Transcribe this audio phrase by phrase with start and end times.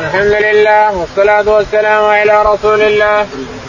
[0.00, 3.26] الحمد لله والصلاة والسلام على رسول الله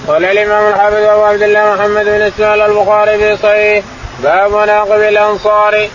[0.07, 3.83] قال الإمام الحافظ أبو عبد الله محمد بن إسماعيل البخاري في صحيح.
[4.23, 5.87] باب مناقب الأنصار.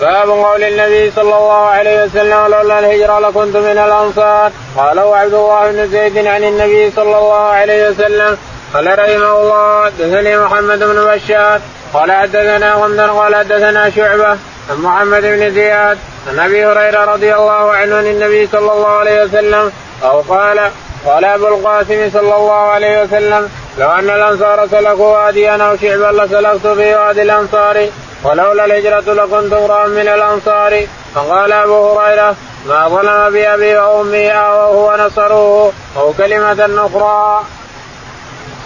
[0.00, 4.52] باب قول النبي صلى الله عليه وسلم لولا الهجرة لكنت من الأنصار.
[4.76, 8.38] قاله عبد الله بن زيد عن النبي صلى الله عليه وسلم
[8.74, 11.60] قال رحمه الله حدثني محمد بن بشار
[11.94, 14.38] قال حدثنا غندر قال حدثنا شعبة.
[14.70, 19.24] عن محمد بن زياد عن أبي هريرة رضي الله عنه عن النبي صلى الله عليه
[19.24, 19.72] وسلم
[20.02, 20.70] أو قال
[21.06, 26.66] قال أبو القاسم صلى الله عليه وسلم لو أن الأنصار سلكوا واديا أو شعبا لسلكت
[26.66, 27.88] في وادي الأنصار
[28.24, 32.36] ولولا الهجرة لكنت امرأ من الأنصار فقال أبو هريرة
[32.66, 37.44] ما ظلم بأبي وأمي وهو نصروه أو كلمة أخرى.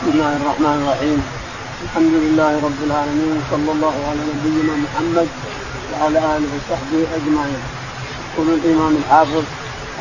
[0.02, 1.18] بسم الله الرحمن الرحيم
[1.84, 5.28] الحمد لله رب العالمين صلى الله على نبينا محمد
[6.00, 7.62] وعلى آله وصحبه أجمعين.
[8.34, 9.44] يقول الإمام الحافظ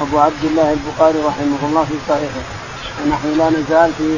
[0.01, 2.43] أبو عبد الله البخاري رحمه الله في صحيحه
[3.05, 4.17] ونحن لا نزال في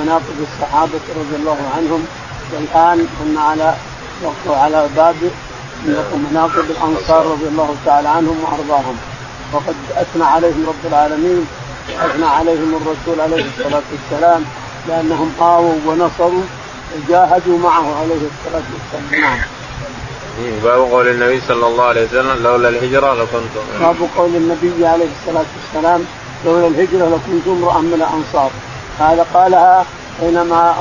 [0.00, 2.04] مناقب الصحابة رضي الله عنهم
[2.52, 3.74] والآن كنا على
[4.22, 5.16] وقت على باب
[6.30, 8.96] مناقب الأنصار رضي الله تعالى عنهم وأرضاهم
[9.52, 11.46] وقد أثنى عليهم رب العالمين
[11.94, 14.44] وأثنى عليهم الرسول عليه الصلاة والسلام
[14.88, 16.42] لأنهم آووا ونصروا
[16.96, 19.38] وجاهدوا معه عليه الصلاة والسلام نعم.
[20.38, 25.44] باب قول النبي صلى الله عليه وسلم لولا الهجرة لكنت باب قول النبي عليه الصلاة
[25.56, 26.04] والسلام
[26.46, 28.50] لولا الهجرة لكنت امرأ من الأنصار.
[28.98, 29.84] هذا قالها
[30.20, 30.74] حينما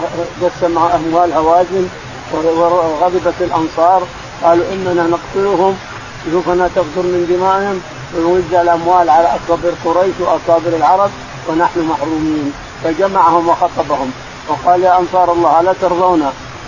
[0.44, 1.88] قسم أموال هوازن
[2.34, 4.04] وغضبت الأنصار
[4.44, 5.78] قالوا إننا نقتلهم
[6.26, 7.82] سيوفنا تغدر من دمائهم
[8.16, 11.12] ونوزع الأموال على أكابر قريش وأكابر العرب
[11.48, 12.54] ونحن محرومين.
[12.84, 14.12] فجمعهم وخطبهم
[14.48, 16.22] وقال يا أنصار الله الا ترضون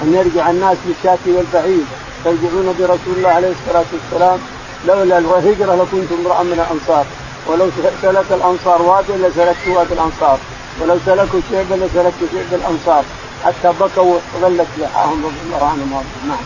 [0.04, 1.86] أن يرجع الناس بالشاة والبعير.
[2.28, 4.39] ترجعون برسول الله عليه الصلاة والسلام.
[4.88, 7.06] لولا الهجرة لكنت امرأ من الأنصار.
[7.47, 7.70] ولو
[8.02, 10.38] سلك الأنصار وادي لسلكت وادي الأنصار.
[10.81, 13.03] ولو سلكوا شعبا لسلكت شعب الأنصار.
[13.45, 16.45] حتى بكوا وظلت لحاهم رضي الله عنهم نعم.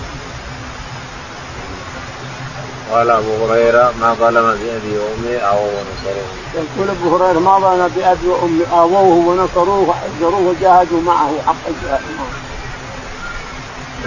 [2.92, 6.30] قال أبو هريرة ما ظلم بأبي وأمي اووه ونصروه.
[6.56, 12.02] يقول أبو هريرة ما ظلم بأبي وأمي آووه ونصروه وحذروه وجاهدوا معه حق الجهاد.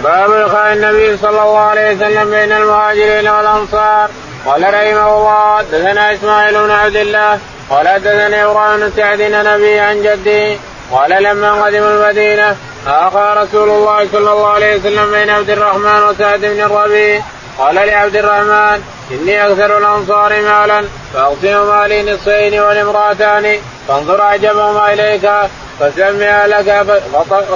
[0.03, 4.09] باب لقاء النبي صلى الله عليه وسلم بين المهاجرين والأنصار.
[4.45, 7.39] قال رحمه الله حدثنا إسماعيل بن عبد الله
[7.69, 10.59] قال حدثني إبراهيم بن سعد نبي عن جدي
[10.91, 12.55] قال لما قدم المدينة
[12.87, 17.21] آخى رسول الله صلى الله عليه وسلم بين عبد الرحمن وسعد بن الربيع.
[17.57, 20.83] قال لعبد الرحمن إني أكثر الأنصار مالا
[21.13, 25.31] فاقسم مالي نصفين والامراتان فانظر اعجبهما إليك
[25.79, 26.85] فسمها لك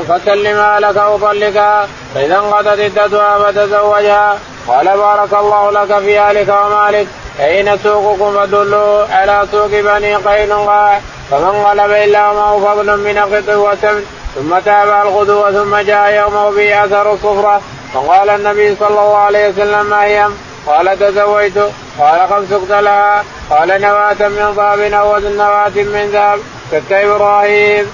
[0.10, 4.40] فسلمها لك وطلقها فإذا انقضت عدتها فتزوجها.
[4.68, 7.08] قال بارك الله لك في أهلك ومالك.
[7.40, 11.00] أين سوقكم؟ فدلوا على سوق بني قينقاع.
[11.32, 14.06] فمن غلب إلا معه فضل من قط وسمن
[14.36, 17.62] ثم تابع الغدو ثم جاء يومه به اثر الصفرة.
[17.94, 20.28] فقال النبي صلى الله عليه وسلم ما هي؟
[20.68, 21.72] قال تزوجت.
[22.00, 23.24] قال خمس لها.
[23.50, 26.40] قال نواة من ضاب أو نواة من ذهب.
[26.72, 27.86] كت إبراهيم.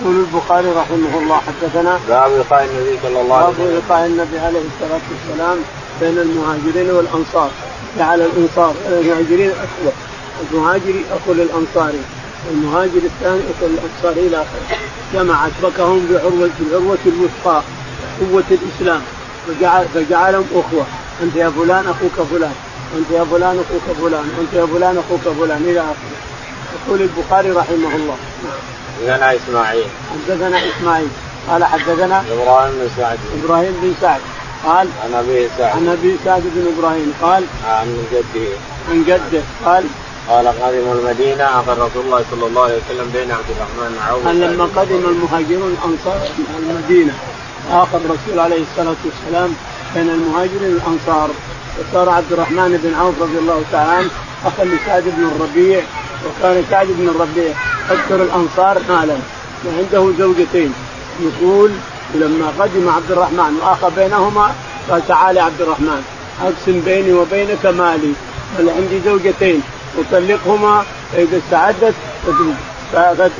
[0.00, 3.66] يقول البخاري رحمه الله حدثنا باب لقاء النبي صلى الله عليه وسلم.
[3.66, 5.58] باب لقاء النبي عليه الصلاة والسلام
[6.00, 7.50] بين المهاجرين والأنصار.
[7.98, 8.74] جعل الأنصار.
[8.86, 9.92] المهاجرين اخوه
[10.52, 12.02] المهاجري اخو للانصاري
[12.50, 14.78] المهاجر الثاني اخو الأنصاري إلى آخره.
[15.14, 17.62] جمع أشبكهم بعروة بالعروه الوثقى
[18.20, 19.02] قوة الإسلام.
[19.48, 20.86] فجعل فجعلهم أخوة.
[21.22, 22.54] أنت يا فلان أخوك فلان.
[22.94, 24.24] وانت يا فلان أخوك فلان.
[24.38, 25.62] وانت يا فلان أخوك فلان.
[25.64, 26.16] إلى آخره.
[26.86, 28.16] يقول البخاري رحمه الله.
[29.00, 29.84] حدثنا إسماعيل.
[30.12, 31.08] حدثنا إسماعيل.
[31.48, 33.18] قال حدثنا إبراهيم بن سعد.
[33.44, 34.20] إبراهيم بن سعد.
[34.64, 35.76] قال عن أبي سعد.
[35.76, 37.14] عن أبي سعد بن إبراهيم.
[37.22, 38.48] قال عن جده.
[38.90, 39.42] عن جده.
[39.64, 39.84] قال
[40.28, 44.26] قال قادم المدينة اخذ رسول الله صلى الله عليه وسلم بين عبد الرحمن بن عوف
[44.26, 46.28] لما قدم المهاجرون الأنصار
[46.58, 47.14] المدينة
[47.70, 49.54] آخذ الرسول عليه الصلاة والسلام
[49.94, 51.30] بين المهاجرين والأنصار.
[51.78, 54.08] وصار عبد الرحمن بن عوف رضي الله تعالى عنه
[54.44, 55.80] اخا لسعد بن الربيع
[56.26, 57.52] وكان سعد بن الربيع
[57.90, 59.16] أكثر الأنصار مالا
[59.66, 60.74] وعنده زوجتين.
[61.20, 61.70] يقول
[62.14, 64.54] لما قدم عبد الرحمن واخى بينهما
[64.90, 66.02] قال تعال يا عبد الرحمن
[66.42, 68.12] أقسم بيني وبينك مالي
[68.58, 69.62] بل عندي زوجتين
[69.98, 71.94] أطلقهما فاذا استعدت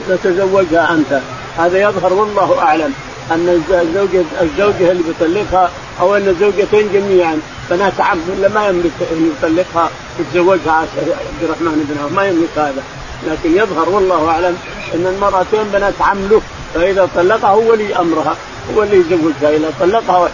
[0.08, 1.20] فتزوجها أنت.
[1.58, 2.92] هذا يظهر والله أعلم
[3.30, 5.70] أن الزوجه الزوجة اللي بيطلقها
[6.00, 7.38] أو أن الزوجتين جميعا
[7.70, 12.82] بنات عم ولا ما يملك ان يطلقها يتزوجها عبد الرحمن بن عوف ما يملك هذا.
[13.26, 14.56] لكن يظهر والله أعلم
[14.94, 16.40] أن المرأتين بنات عم له
[16.74, 18.36] فإذا طلقها هو ولي أمرها
[18.76, 19.56] هو اللي يزوجها.
[19.56, 20.28] إذا طلقها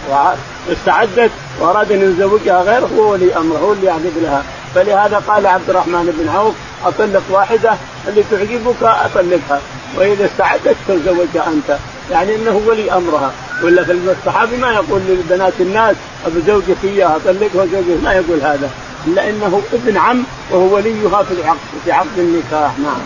[0.69, 4.43] واستعدت وأراد أن يزوجها غيره هو ولي أمرها هو اللي يعقد لها.
[4.75, 6.55] فلهذا قال عبد الرحمن بن عوف
[6.85, 7.73] أطلق واحدة
[8.07, 9.61] اللي تعجبك أطلقها.
[9.97, 11.77] وإذا استعدت تزوجها أنت.
[12.11, 13.31] يعني إنه ولي أمرها.
[13.63, 15.95] ولا في الصحابي ما يقول لبنات الناس
[16.25, 18.69] أبو زوجتي إياها طلقها زوجها ما يقول هذا.
[19.07, 22.79] إلا إنه ابن عم وهو وليها في العقد في عقد النكاح.
[22.79, 23.01] نعم.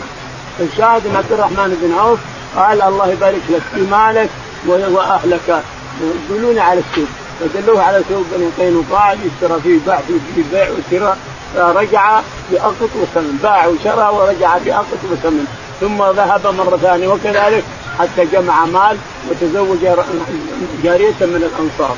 [0.59, 2.19] الشاهد ان عبد الرحمن بن عوف
[2.55, 4.29] قال الله يبارك لك في مالك
[4.67, 5.63] وأهلك.
[6.29, 7.09] دلوني على السوق.
[7.39, 9.99] فدلوه على سوق بني قينقاع يشترى فيه باع
[10.35, 11.17] فيه بيع وشراء
[11.55, 12.21] فرجع
[12.51, 15.45] بأقط وثمن باع وشرى ورجع بأقط وثمن.
[15.81, 17.63] ثم ذهب مرة ثانية وكذلك
[17.99, 18.97] حتى جمع مال
[19.29, 19.77] وتزوج
[20.83, 21.95] جارية من الأنصار.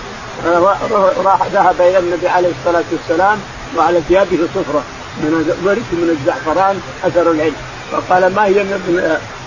[1.25, 3.39] راح ذهب إلى النبي عليه الصلاة والسلام
[3.77, 4.83] وعلى ثيابه صفرة
[5.17, 7.55] من ورث من الزعفران أثر العلم.
[7.91, 8.65] فقال ما هي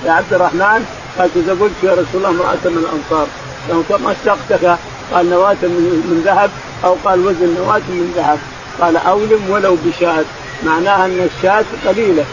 [0.04, 0.86] يا عبد الرحمن؟
[1.18, 3.26] قال تزوجت يا رسول الله امرأة من الأنصار.
[3.70, 4.78] لو كم أشتقتك؟
[5.12, 6.50] قال نواة من ذهب.
[6.84, 8.38] أو قال وزن نواة من ذهب.
[8.80, 10.24] قال أولم ولو بشاة.
[10.66, 12.24] معناها أن الشاة قليلة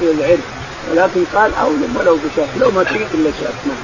[0.00, 0.42] في العلم.
[0.90, 3.76] ولكن قال أولم ولو بشاة لو ما تجد إلا شاة نعم.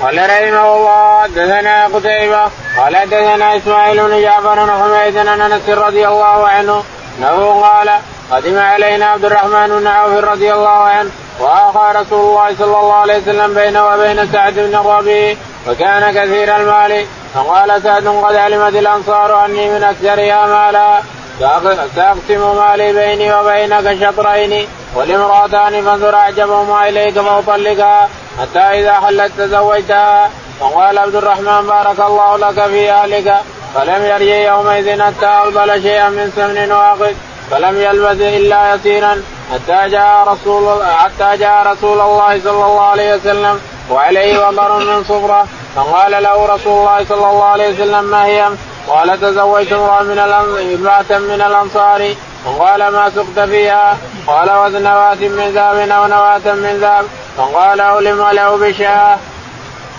[0.00, 2.42] قال رحمه الله حدثنا قتيبة.
[2.78, 6.84] قال حدثنا إسماعيل بن جعفر بن حميد عن أنس رضي الله عنه.
[7.18, 7.90] إنه قال
[8.30, 13.18] قدم علينا عبد الرحمن بن عوف رضي الله عنه وآخى رسول الله صلى الله عليه
[13.18, 15.36] وسلم بينه وبين سعد بن الربيع
[15.68, 17.06] وكان كثير المال.
[17.34, 21.00] فقال سعد قد علمت الأنصار أني من أكثرها مالا.
[21.38, 28.08] ساقسم مالي بيني وبينك شطرين والامرأتان فانظر أعجبهما إليك فاطلقها
[28.40, 30.30] حتى إذا حلت تزوجتها
[30.60, 33.34] فقال عبد الرحمن بارك الله لك في أهلك.
[33.74, 37.16] فلم يرجع يومئذ حتى أقبل شيئا من سمن واقد
[37.50, 39.22] فلم يلبث إلا يسيرا.
[39.52, 45.46] حتى جاء رسول حتى جاء رسول الله صلى الله عليه وسلم وعليه وبر من صفرة.
[45.76, 48.48] فقال له رسول الله صلى الله عليه وسلم ما هي؟
[48.88, 52.14] قال تزوجت امرأة من امرأة من الأنصار.
[52.46, 57.04] وقال ما سقت فيها؟ قال وزنوات من ذهب أو نواة من ذهب.
[57.36, 59.18] فقال أولم له بشاه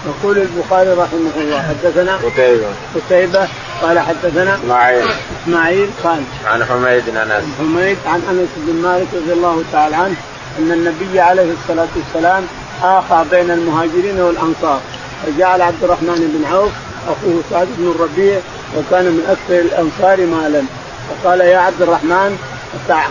[0.05, 2.67] يقول البخاري رحمه الله حدثنا قتيبة.
[2.95, 3.47] قتيبة
[3.81, 5.07] قال حدثنا اسماعيل
[5.43, 7.43] إسماعيل قال عن حميد بن أنس.
[7.59, 10.15] حميد عن أنس بن مالك رضي الله تعالى عنه
[10.59, 12.47] أن النبي عليه الصلاة والسلام
[12.83, 14.79] آخى بين المهاجرين والأنصار.
[15.25, 16.71] فجعل عبد الرحمن بن عوف
[17.07, 18.39] اخوه سعد بن الربيع
[18.77, 20.61] وكان من أكثر الأنصار مالا.
[21.09, 22.37] فقال يا عبد الرحمن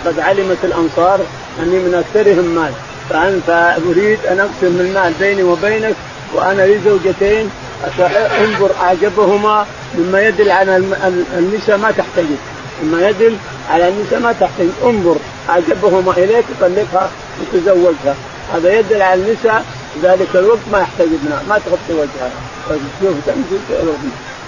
[0.05, 1.21] قد علمت الأنصار
[1.63, 2.73] أني من أكثرهم مال.
[3.11, 5.95] فأنا أريد أن أقسم المال بيني وبينك
[6.35, 7.51] وأنا لي زوجتين
[8.41, 10.77] انظر أعجبهما مما يدل على
[11.39, 12.39] النساء ما تحتجب.
[12.83, 13.37] مما يدل
[13.71, 14.73] على النساء ما تحتجب.
[14.85, 15.17] انظر
[15.49, 17.11] أعجبهما إليك طلقها
[17.41, 18.15] وتزوجها.
[18.55, 19.65] هذا يدل على النساء
[20.03, 22.31] ذلك الوقت ما يحتجبنا ما تغطي وجهها.
[23.01, 23.15] شوف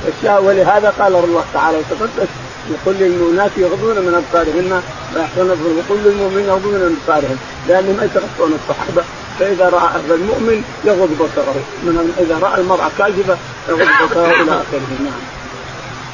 [0.08, 2.28] الشاء ولهذا قال الله تعالى وتقدس
[2.70, 4.82] يقول للمؤمنات يغضون من أبصارهن
[5.16, 7.36] ويحفظن ويقول للمؤمنين يغضون من ابصارهم
[7.68, 9.02] لانهم يتغطون الصحابة
[9.38, 11.62] فإذا رأى المؤمن يغض بصره.
[11.82, 13.36] من إذا رأى المرأة كاذبة
[13.68, 14.90] يغض بصره إلى آخره.
[15.04, 15.20] نعم.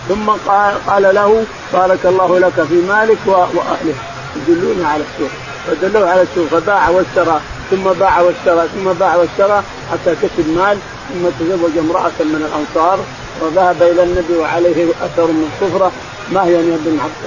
[0.08, 3.94] ثم قال, قال له بارك الله لك في مالك وأهله.
[4.36, 5.30] يدلوني على السوق
[5.66, 9.62] فدلوه على السوق فباع واشترى ثم باع واشترى ثم باع واشترى
[9.92, 12.98] حتى كسب مال ثم تزوج امرأة من الأنصار
[13.40, 15.92] وذهب إلى النبي وعليه أثر من صفره
[16.32, 16.74] ما هي يا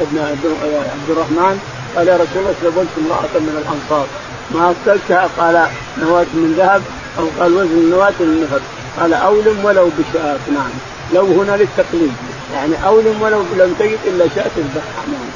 [0.02, 1.60] ابن عبد الرحمن؟
[1.96, 4.08] قال يا رسول الله تزوجت امرأة من الأنصار.
[4.52, 5.68] ما اكلتها قال
[5.98, 6.81] نواة من ذهب
[7.19, 8.62] أو قال وزن نواة من ذهب
[9.00, 10.71] قال أولم ولو بشاة نعم.
[11.14, 12.14] لو هنا للتقليد.
[12.54, 15.04] يعني أولم ولو لم تجد إلا شاة البحر.
[15.12, 15.30] نعم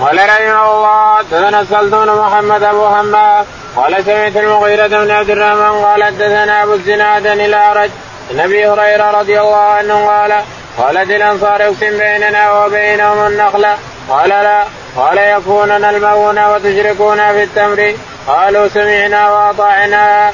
[0.00, 3.46] قال رحمه الله سلطان محمد أبو حماد.
[3.76, 7.90] قال سمعت المغيرة بن عبد الرحمن قال حدثنا أبو الزناد الأعرج
[8.30, 10.32] عن أبي هريرة رضي الله عنه قال
[10.78, 13.76] قالت الأنصار اقسم بيننا وبينهم النخله
[14.08, 14.64] قال لا
[14.96, 17.94] قال يكوننا المؤون وتشركون في التمر.
[18.26, 20.30] قالوا سمعنا وأطعنا.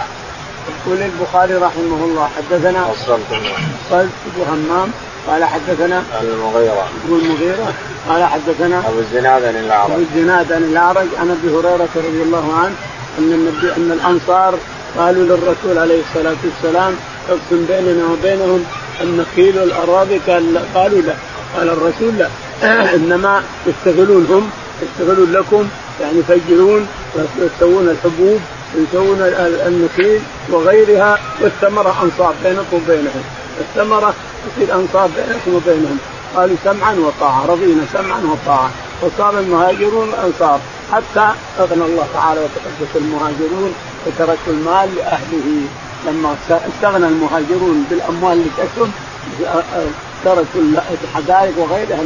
[0.68, 2.84] يقول البخاري رحمه الله حدثنا
[3.90, 4.92] قال ابو همام
[5.28, 6.88] قال حدثنا المغيرة.
[7.04, 7.72] ابو المغيرة
[8.08, 9.90] قال حدثنا أبو الزناد عن الأعرج.
[9.90, 12.74] أبو الزناد عن الأعرج عن أبي هريرة رضي الله عنه
[13.18, 14.58] أن النبي أن الأنصار
[14.98, 16.94] قالوا للرسول عليه الصلاة والسلام
[17.28, 18.64] اقسم بيننا وبينهم
[19.00, 21.14] النخيل والاراضي قال قالوا لا.
[21.56, 22.28] قال الرسول لا.
[22.96, 24.50] إنما يشتغلون هم
[24.82, 25.68] يشتغلون لكم
[26.00, 28.40] يعني يفجرون ويسوون الحبوب
[28.74, 29.18] ويسوون
[29.66, 30.20] النخيل
[30.50, 33.22] وغيرها والثمره أنصار بينكم وبينهم.
[33.60, 34.14] الثمره
[34.56, 35.98] تصير أنصار بينكم وبينهم.
[36.36, 38.70] قالوا سمعا وطاعة رضينا سمعا وطاعة.
[39.02, 40.60] وصار المهاجرون الانصار
[40.92, 43.74] حتى أغنى الله تعالى وتقدس المهاجرون
[44.06, 45.66] وتركوا المال لأهله.
[46.06, 48.90] لما استغنى المهاجرون بالأموال اللي تكسب
[50.24, 50.60] تركوا
[51.04, 52.00] الحدائق وغيرها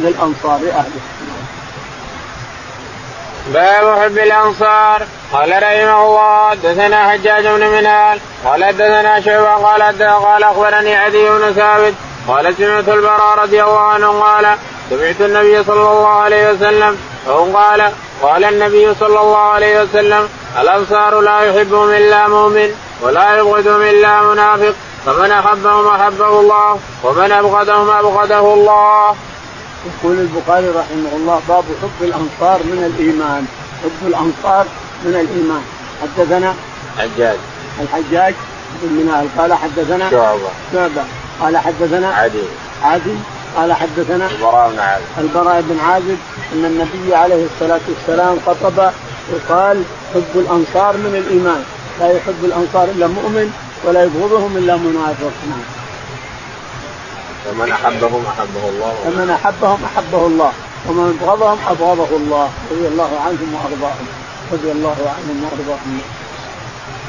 [0.00, 1.00] الأنصار لأهله.
[3.54, 5.06] باب حب الأنصار.
[5.32, 11.52] قال رحمه الله حدثنا حجاج بن منال قال حدثنا شعبة قال قال أخبرني عدي بن
[11.52, 11.94] ثابت
[12.28, 14.56] قال سمعت البراء رضي الله عنه قال
[14.90, 20.28] سمعت النبي صلى الله عليه وسلم أو قال قال النبي صلى الله عليه وسلم
[20.60, 22.70] الأنصار لا يحبهم إلا مؤمن
[23.02, 24.74] ولا يبغضهم إلا منافق
[25.06, 29.16] فمن أحبهم أحبه الله ومن أبغضهم أبغضه الله.
[29.86, 33.46] يقول البخاري رحمه الله باب حب الأنصار من الإيمان،
[33.82, 34.66] حب الأنصار
[35.04, 35.62] من الإيمان،
[36.02, 36.54] حدثنا
[36.98, 37.36] حجاج
[37.80, 38.34] الحجاج
[38.82, 40.50] بن منال قال حدثنا شعبة.
[40.72, 41.04] شعبة.
[41.40, 42.42] قال حدثنا عدي.
[42.82, 43.16] عدي
[43.56, 45.04] قال حدثنا البراء بن عازب.
[45.18, 46.18] البراء بن عازب
[46.52, 48.90] أن النبي عليه الصلاة والسلام خطب
[49.32, 49.82] وقال
[50.14, 51.64] حب الأنصار من الإيمان.
[52.00, 53.52] لا يحب الأنصار إلا مؤمن
[53.84, 55.32] ولا يبغضهم إلا منافق.
[55.48, 55.64] نعم.
[57.44, 58.94] فمن أحبهم أحبه الله.
[59.04, 60.52] فمن أحبهم أحبه الله.
[60.88, 62.50] ومن أبغضهم أبغضه الله.
[62.70, 64.06] رضي الله عنهم وأرضاهم.
[64.52, 66.00] رضي الله عنهم وأرضاهم.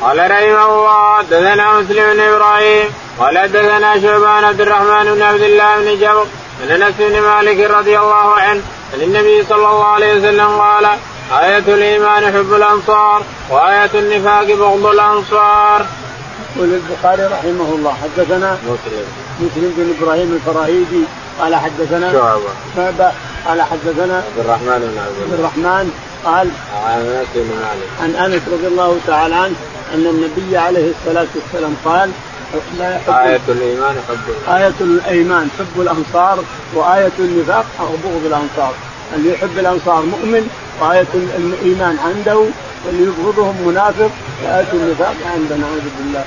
[0.01, 2.86] قال رحمه الله حدثنا مسلم بن إبراهيم
[3.20, 6.25] قال حدثنا شعبان عبد الرحمن بن عبد الله بن جبر
[6.62, 8.62] عن أنس بن مالك رضي الله عنه
[8.94, 10.86] عن النبي صلى الله عليه وسلم قال
[11.32, 15.86] آية الإيمان حب الأنصار وآية النفاق بغض الأنصار.
[16.56, 19.06] يقول البخاري رحمه الله حدثنا مسلم.
[19.39, 21.04] مسلم بن إبراهيم الفراهيدي
[21.39, 23.12] قال حدثنا شعبة.
[23.48, 25.92] قال حدثنا عبد الرحمن بن عبد الرحمن
[26.25, 26.50] قال
[26.86, 27.89] عن أنس بن مالك.
[28.01, 29.56] عن أنس رضي الله تعالى عنه
[29.94, 32.12] أن النبي عليه الصلاة والسلام قال
[32.79, 38.74] لا يحب آية الإيمان حب آية الإيمان حب الأنصار وآية النفاق بغض الأنصار.
[39.15, 40.50] اللي يحب الأنصار مؤمن
[40.82, 42.44] وآية الإيمان عنده
[42.86, 44.10] واللي يبغضهم منافق
[44.44, 46.25] وآية النفاق عنده نعوذ بالله.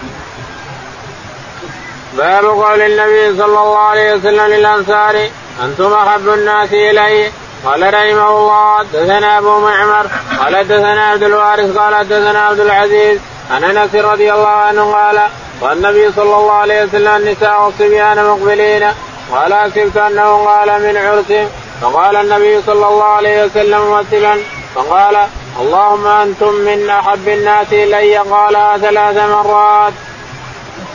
[2.16, 5.28] باب قول النبي صلى الله عليه وسلم للأنصار
[5.64, 7.30] أنتم أحب الناس إلي؟
[7.64, 10.06] قال رحمه الله حدثنا أبو معمر
[10.38, 13.18] قال حدثنا عبد الوارث قال حدثنا عبد العزيز
[13.50, 15.20] عن انس رضي الله عنه قال
[15.60, 18.84] والنبي صلى الله عليه وسلم النساء والصبيان مقبلين
[19.32, 21.48] قال حسبت أنه قال من عرس
[21.80, 24.36] فقال النبي صلى الله عليه وسلم ممثلا
[24.74, 25.16] فقال
[25.60, 29.92] اللهم أنتم من أحب الناس إلي قالها ثلاث مرات.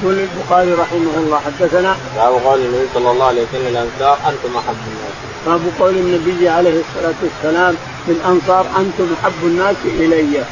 [0.03, 4.81] يقول البخاري رحمه الله حدثنا باب قول النبي صلى الله عليه وسلم الأنصار أنتم أحب
[4.87, 5.15] الناس.
[5.45, 10.43] باب قول النبي عليه الصلاة والسلام للأنصار أنتم أحب الناس إلي.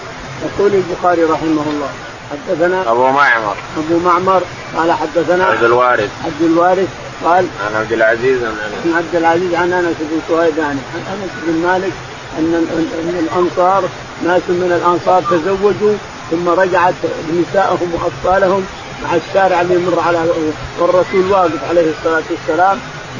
[0.45, 1.89] يقول البخاري رحمه الله
[2.31, 3.55] حدثنا أبو معمر.
[3.77, 4.41] أبو معمر
[4.77, 6.09] قال حدثنا عبد الوارث.
[6.25, 6.89] عبد الوارث
[7.23, 8.85] قال عن عبد العزيز عن أنس.
[8.85, 11.91] عن عبد العزيز عن أنس بن سويدان عن أنس بن مالك
[12.39, 12.67] أن
[13.03, 13.83] أن الأنصار
[14.23, 15.95] ناس من الأنصار تزوجوا
[16.31, 16.93] ثم رجعت
[17.33, 18.65] نساءهم وأطفالهم
[19.03, 20.19] مع الشارع اللي يمر على
[20.79, 22.79] والرسول واقف عليه الصلاة والسلام.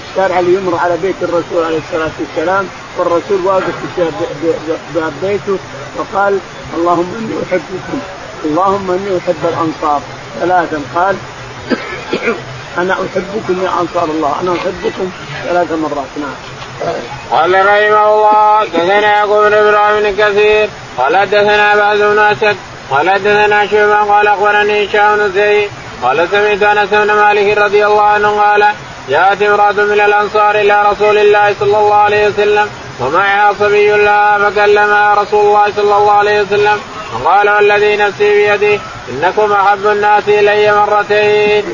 [0.09, 2.65] الشارع اللي يمر على بيت الرسول عليه الصلاة والسلام
[2.97, 4.09] والرسول واقف في
[4.95, 5.57] باب بيته.
[5.97, 6.39] فقال
[6.77, 7.99] اللهم اني احبكم
[8.45, 10.01] اللهم اني احب الأنصار.
[10.39, 11.15] ثلاثا قال
[12.77, 14.35] أنا أحبكم يا أنصار الله.
[14.41, 15.09] أنا أحبكم
[15.47, 16.11] ثلاث مرات.
[16.17, 16.35] نعم.
[17.31, 20.69] قال رحمه الله دثنا يعقوب بن إبراهيم بن كثير.
[20.97, 22.57] قال دثنا بعض بن أسد.
[22.91, 24.13] قال دثنا شعبة.
[24.13, 25.69] قال أخبرني هشام بن زيد.
[26.03, 28.65] قال سمعت أنس بن مالك رضي الله عنه قال
[29.09, 35.13] جاءت امرأة من الأنصار إلى رسول الله صلى الله عليه وسلم ومعها صبي لها فكلمها
[35.13, 36.79] رسول الله صلى الله عليه وسلم.
[37.23, 41.65] وقال والذي نفسي بيده إنكم أحب الناس إلي مرتين.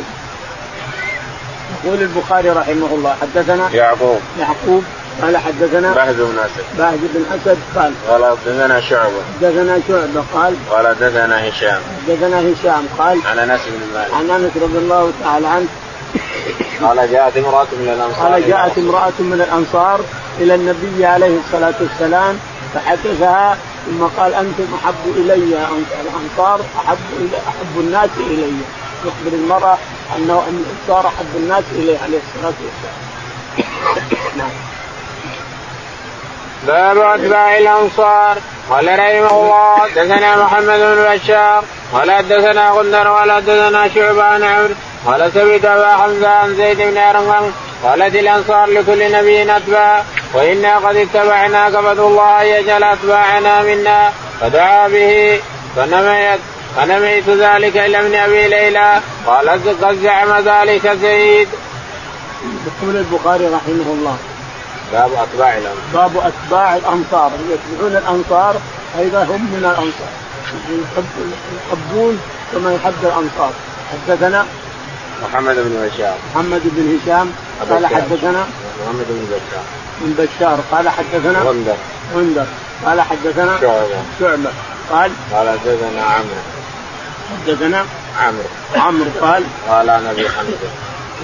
[1.83, 4.19] يقول البخاري رحمه الله حدثنا يعقوب.
[4.39, 4.83] يعقوب
[5.21, 6.77] قال حدثنا بهز بن أسد.
[6.77, 9.21] باهز بن أسد قال قال حدثنا شعبة.
[9.41, 11.81] حدثنا شعبة قال قال حدثنا هشام.
[12.07, 14.13] حدثنا هشام قال عن أنس بن مالك.
[14.13, 15.67] عن أنس رضي الله تعالى عنه
[16.81, 20.01] قال جاءت امرأة من الأنصار قال جاءت امرأة من الأنصار
[20.39, 22.39] إلى النبي عليه الصلاة والسلام
[22.73, 25.33] فحدثها ثم قال أنتم أحب إلي
[26.01, 26.97] الأنصار أحب
[27.47, 28.51] أحب الناس إلي
[29.05, 29.77] يخبر المرأة
[30.17, 33.09] أنه الأنصار أحب الناس إليه عليه الصلاة والسلام.
[34.37, 34.51] نعم.
[36.67, 38.37] باب أتباع الأنصار.
[38.69, 41.63] قال رحمه الله حدثنا محمد بن بشار.
[41.93, 44.73] قال حدثنا غندر قال حدثنا شعبة عن عمرو.
[45.05, 47.51] قال سمعت أبا حمزة عن زيد بن أرقم.
[47.83, 54.11] قالت الأنصار لكل نبي أتباع وإنا قد اتبعناك فادعو الله ان يجعل أتباعنا منا.
[54.41, 55.41] فدعا به
[55.75, 56.39] فنميت
[56.77, 58.99] فنميت ذلك إلى ابن أبي ليلى.
[59.27, 59.49] قال
[59.81, 61.47] قد زعم ذلك زيد.
[62.67, 64.17] يقول البخاري رحمه الله.
[64.91, 66.07] باب أتباع الأنصار.
[66.07, 67.31] باب أتباع الأنصار.
[67.49, 68.55] يتبعون الأنصار
[68.99, 70.13] أيضا هم من الأنصار.
[71.69, 73.53] يحبون كما يحب الأنصار.
[73.91, 74.45] حدثنا
[75.23, 76.17] محمد بن بشار.
[76.35, 77.31] محمد بن هشام.
[77.69, 78.47] قال حدثنا
[78.83, 79.63] محمد بن بشار.
[80.01, 80.59] بن بشار.
[80.71, 81.75] قال حدثنا غندر.
[82.15, 82.45] غندر.
[82.85, 84.03] قال حدثنا شعبة.
[84.19, 84.51] شعبة.
[84.89, 86.41] قال قال حدثنا عمرو.
[87.45, 87.85] حدثنا
[88.19, 88.49] عمرو.
[88.75, 89.09] عمرو.
[89.21, 90.69] قال قال عن ابي حمزه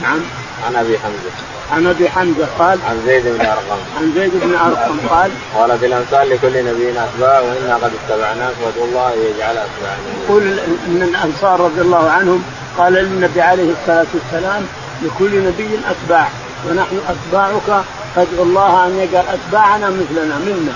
[0.02, 0.20] نعم.
[0.68, 1.32] عن أبي حمزة.
[1.72, 3.78] عن أبي حمزة قال عن زيد بن أرقم.
[3.98, 8.86] عن زيد بن أرقم قال قال في الأمثال لكل نبي أتباع وإنا قد اتبعناك وادعو
[8.86, 10.24] الله ان يجعل أتباعنا.
[10.24, 12.44] يقول إن الأنصار رضي الله عنهم
[12.78, 14.66] قال للنبي عليه الصلاة والسلام
[15.02, 16.28] لكل نبي أتباع
[16.70, 17.84] ونحن أتباعك
[18.16, 20.74] فادعو الله أن يجعل أتباعنا مثلنا منا.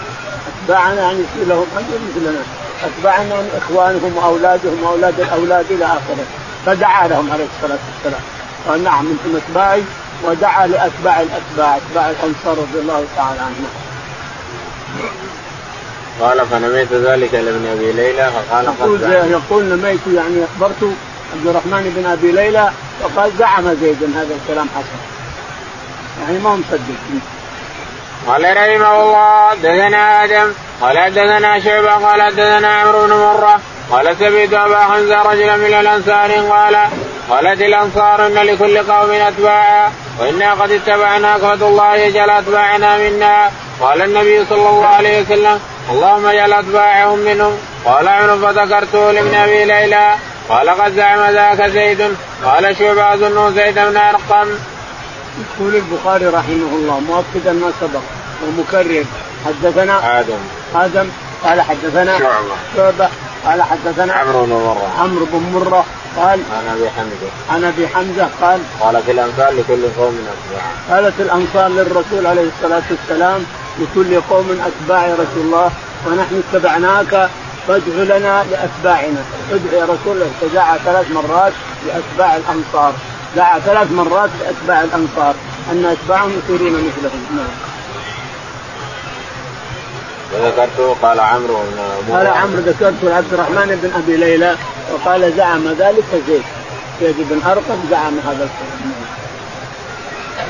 [0.64, 2.42] أتباعنا أن يصير لهم اجر مثلنا.
[2.84, 6.26] أتباعنا إخوانهم وأولادهم وأولاد الأولاد إلى آخره.
[6.66, 8.22] فدعا لهم عليه الصلاة والسلام.
[8.68, 9.84] قال نعم أنتم أتباعي
[10.24, 13.68] ودعا لأتباع الأتباع أتباع الأنصار رضي الله تعالى عنهم.
[16.22, 20.94] قال فنميت ذلك لابن أبي ليلى فقال يقول يقول نميت يعني أخبرت
[21.34, 22.72] عبد الرحمن بن أبي ليلى
[23.04, 25.00] وقال زعم زيد هذا الكلام حسن.
[26.22, 27.22] يعني ما هو مصدق.
[28.28, 30.52] قال رحمه الله دثنا آدم
[30.82, 33.60] قال حدثنا شعبة قال حدثنا عمرو بن مرة
[33.92, 36.78] قال سمعت أبا حمزة رجلا من الأنصار قال
[37.30, 43.52] قالت الأنصار إن لكل قوم أتباعا وإنا قد اتبعناك فد الله يجعل أتباعنا منا.
[43.82, 45.60] قال النبي صلى الله عليه وسلم
[45.92, 47.58] اللهم اجعل أتباعهم منهم.
[47.86, 50.16] قال عمر فذكرته لابن أبي ليلى.
[50.50, 52.16] قال قد زعم ذاك زيد.
[52.46, 54.50] قال شعبة اظن زيد بن أرقم.
[55.40, 58.02] يقول البخاري رحمه الله مؤكدا ما سبق
[58.44, 59.06] ومكرر
[59.46, 60.40] حدثنا آدم.
[60.76, 61.10] آدم
[61.44, 62.56] قال حدثنا شعبة.
[62.76, 63.10] شعبة.
[63.46, 64.94] قال حدثنا عمرو بن مرة.
[65.00, 65.86] عمرو بن مرة
[66.18, 67.30] قال عن أبي حمزة.
[67.50, 70.72] عن أبي حمزة قال قال في الامثال لكل قوم أتباع.
[70.90, 73.46] قالت الأنصار للرسول عليه الصلاة والسلام
[73.80, 75.72] لكل قوم أتباع يا رسول الله
[76.08, 77.30] ونحن اتبعناك
[77.68, 79.24] فادع لنا لأتباعنا.
[79.52, 80.32] ادع يا رسول الله.
[80.42, 81.54] فدعا ثلاث مرات
[81.88, 82.94] لأتباع الأنصار.
[83.36, 85.36] دعا ثلاث مرات لأتباع الأنصار.
[85.72, 87.26] أن أتباعهم يصيرون مثلهم.
[87.36, 87.69] نعم.
[90.34, 91.58] وذكرته قال عمرو
[92.12, 94.56] قال عمرو ذكرته عبد الرحمن بن أبي ليلى
[94.94, 96.44] وقال زعم ذلك زيد.
[97.02, 99.00] زيد بن أرقم زعم هذا الكلام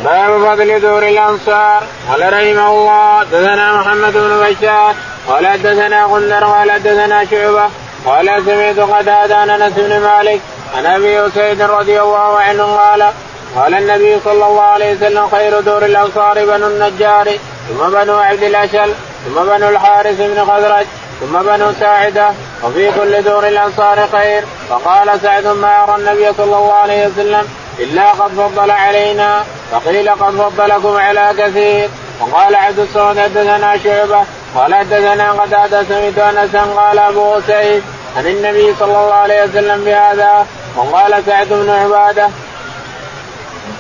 [0.04, 1.84] باب فضل دور الأنصار.
[2.10, 4.96] قال رحمه الله حدثنا محمد بن بشار
[5.28, 7.70] قال حدثنا غندر قال حدثنا شعبة
[8.06, 10.42] قال سمعت قتادة عن أنس بن مالك
[10.78, 13.12] عن أبي سعيد رضي الله عنه قال
[13.56, 17.30] قال النبي صلى الله عليه وسلم خير دور الأنصار بنو النجار
[17.70, 18.94] ثم بنو عبد الأشل.
[19.30, 20.86] ثم بنو الحارث بن خزرج
[21.20, 22.32] ثم بنو ساعدة
[22.64, 24.44] وفي كل دور الأنصار خير.
[24.70, 27.48] فقال سعد ما أرى النبي صلى الله عليه وسلم
[27.80, 29.44] إلا قد فضل علينا.
[29.72, 31.90] فقيل قد فضلكم على كثير.
[32.22, 34.24] وقال عبد الصمد حدثنا شعبة.
[34.56, 37.84] قال حدثنا قتادة سمعت أنسا قال أبو سعيد
[38.18, 40.48] عن النبي صلى الله عليه وسلم بهذا.
[40.78, 42.30] وقال سعد بن عبادة.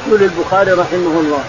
[0.08, 1.44] يقول البخاري رحمه الله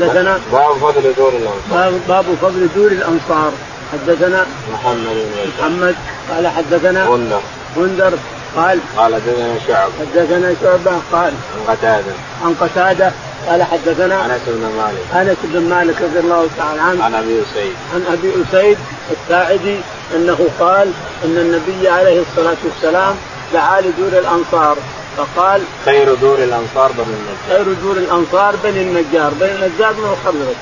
[0.00, 1.92] حدثنا باب فضل دور الأنصار.
[2.08, 3.52] باب فضل دور الأنصار.
[3.92, 5.94] حدثنا محمد بن محمد
[6.30, 7.40] قال حدثنا غندر.
[7.76, 8.12] غندر
[8.56, 9.90] قال قال حدثنا شعب.
[10.00, 12.12] حدثنا شعبة قال عن قتادة.
[12.44, 13.12] عن قتادة
[13.48, 15.28] قال حدثنا أنس بن مالك.
[15.28, 17.04] أنس بن مالك رضي الله تعالى عنه.
[17.04, 17.72] عن أبي أسيد.
[17.94, 18.78] عن أبي أسيد
[19.10, 19.78] الساعدي
[20.14, 20.88] أنه قال
[21.24, 23.16] إن النبي عليه الصلاة والسلام
[23.52, 24.76] دعا لدور الأنصار.
[25.16, 27.36] فقال خير دور الأنصار بني النجار.
[27.48, 29.32] خير دور الأنصار بني النجار.
[29.40, 30.54] بني النجار من الخزرج.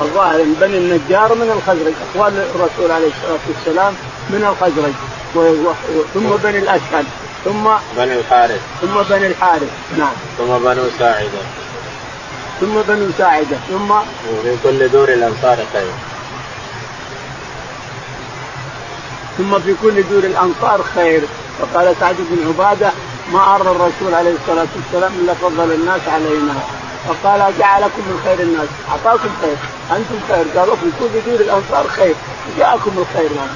[0.00, 1.92] الظاهر إن بني النجار من الخزرج.
[2.10, 3.94] اخوان الرسول عليه الصلاة والسلام
[4.30, 4.92] من الخزرج.
[6.14, 7.04] ثم بني الاشهل
[7.44, 8.60] ثم بني الحارث.
[8.80, 9.70] ثم بني الحارث.
[9.98, 10.12] نعم.
[10.38, 11.42] ثم بنو ساعدة.
[12.60, 13.56] ثم بنو ساعدة.
[13.68, 15.92] ثم وفي كل دور الأنصار خير.
[19.38, 21.22] ثم في كل دور الأنصار خير.
[21.58, 22.90] فقال سعد بن عبادة
[23.32, 26.54] ما ارى الرسول عليه الصلاة والسلام إلا فضل الناس علينا.
[27.08, 28.68] فقال جعلكم من خير الناس.
[28.90, 29.56] أعطاكم خير.
[29.96, 30.60] أنتم خير.
[30.60, 32.14] قالوا في كل دور الأنصار خير.
[32.58, 33.30] جاءكم الخير.
[33.36, 33.48] نعم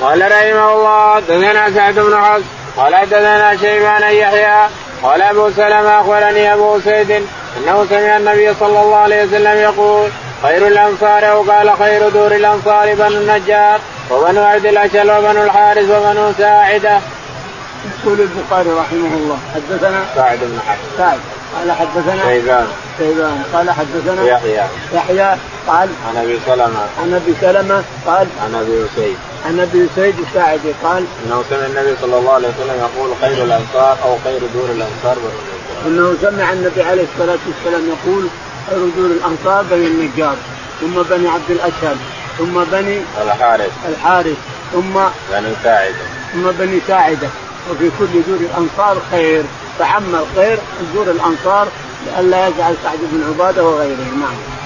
[0.00, 2.42] قال رحمه الله دثنا سعد بن حفص
[2.76, 4.68] قال دثنا شيبان يحيى
[5.02, 7.10] قال أبو سلمة أخبرني أبو سيد
[7.56, 10.08] أنه سمع النبي صلى الله عليه وسلم يقول
[10.42, 16.32] خير الأنصار أو قال خير دور الأنصار بنو النجار وبنو عبد الاشل وبنو الحارث وبنو
[16.38, 17.00] ساعدة.
[18.04, 21.18] يقول البخاري رحمه الله حدثنا سعد بن حفص سعد
[21.56, 22.66] قال حدثنا شيبان
[22.98, 24.64] شيبان قال حدثنا يحيى.
[24.94, 25.36] يحيى
[25.68, 26.84] قال عن أبي سلمة.
[27.02, 29.16] عن أبي سلمة قال عن أبي أسيد.
[29.46, 33.96] عن أبي سيد الساعدي قال إنه سمع النبي صلى الله عليه وسلم يقول خير الأنصار
[34.04, 35.86] أو خير دور الأنصار بنو النجار.
[35.86, 38.26] إنه سمع النبي عليه الصلاة والسلام يقول
[38.70, 40.36] دور الأنصار بني النجار
[40.80, 41.96] ثم بني عبد الاشهل
[42.38, 43.72] ثم بني الحارث.
[43.88, 44.36] الحارث
[44.72, 44.92] ثم
[45.32, 47.28] بنو ساعده ثم بني ساعدة.
[47.70, 49.42] وفي كل دور الأنصار خير.
[49.78, 50.58] فعم الخير
[50.94, 51.68] دور الأنصار
[52.06, 53.96] لئلا يجعل سعد بن عبادة وغيره.
[53.96, 54.60] نعم.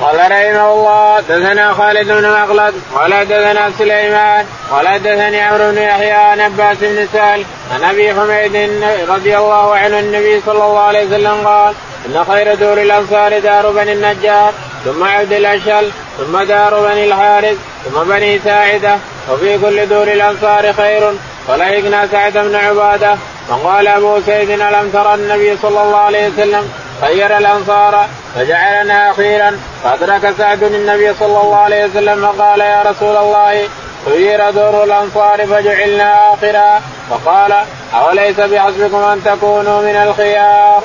[0.00, 6.12] قال رحمه الله دثنا خالد بن مخلد قال دثنا سليمان قال دثني عمرو بن يحيى
[6.12, 11.46] عن عباس بن سهل عن أبي حميد رضي الله عنه النبي صلى الله عليه وسلم
[11.46, 11.74] قال
[12.06, 14.52] إن خير دور الأنصار دار بني النجار
[14.84, 18.98] ثم عبد الاشهل ثم دار بني الحارث ثم بني ساعدة
[19.30, 21.12] وفي كل دور الأنصار خير.
[21.48, 23.16] فلهقنا سعد بن عبادة
[23.48, 26.68] فقال أبو سيد ألم ترى النبي صلى الله عليه وسلم
[27.00, 33.68] خير الأنصار فجعلنا أخيرا فأدرك سعد النبي صلى الله عليه وسلم فقال يا رسول الله
[34.04, 36.80] خير دور الأنصار فجعلنا آخرا.
[37.10, 37.54] فقال
[37.94, 40.82] أوليس بحسبكم أن تكونوا من الخيار.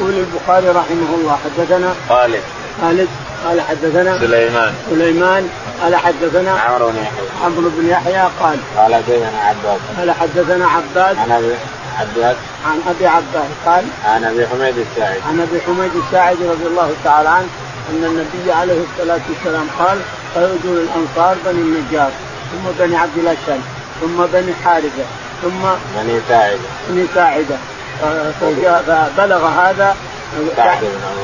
[0.00, 2.42] يقول البخاري رحمه الله حدثنا خالد
[2.80, 3.08] خالد
[3.44, 4.74] قال حدثنا سليمان.
[4.90, 5.48] سليمان
[5.82, 9.80] قال حدثنا عمرو بن يحيى عمرو بن يحيى قال قال حدثنا عباس.
[9.98, 11.54] قال حدثنا عباس عن أبي
[11.98, 12.36] عباس.
[12.66, 15.20] عن أبي عباس قال عن أبي حميد الساعدي.
[15.28, 17.48] عن أبي حميد الساعدي رضي الله تعالى عنه
[17.90, 19.98] أن النبي عليه الصلاة والسلام قال
[20.34, 22.10] خير الأنصار بني النجار
[22.52, 23.60] ثم بني عبد الاشهل
[24.00, 25.04] ثم بني حارثة
[25.42, 25.62] ثم
[25.96, 26.58] بني ساعدة.
[26.88, 27.56] بني ساعدة.
[28.00, 29.96] فبلغ هذا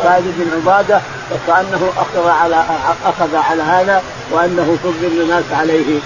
[0.03, 1.01] سعد بن عباده.
[1.33, 2.65] وكانه اخذ على
[3.05, 5.99] أخذ على هذا وأنه فضل الناس عليه.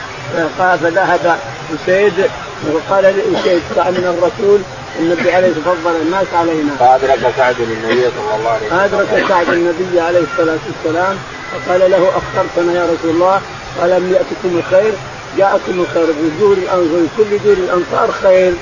[0.59, 1.39] فذهب
[1.75, 2.31] أسيد
[2.73, 4.61] وقال لاسيد كأن الرسول
[4.99, 6.71] النبي عليه فضل الناس علينا.
[6.79, 8.79] فأدرك سعد النبي صلى الله عليه وسلم.
[8.79, 11.17] ادرك سعد النبي عليه الصلاة والسلام
[11.53, 13.41] فقال له اخرتنا يا رسول الله
[13.83, 14.93] ولم يأتكم الخير؟
[15.39, 18.53] جاءكم الخير في دور في كل دور الانصار خير.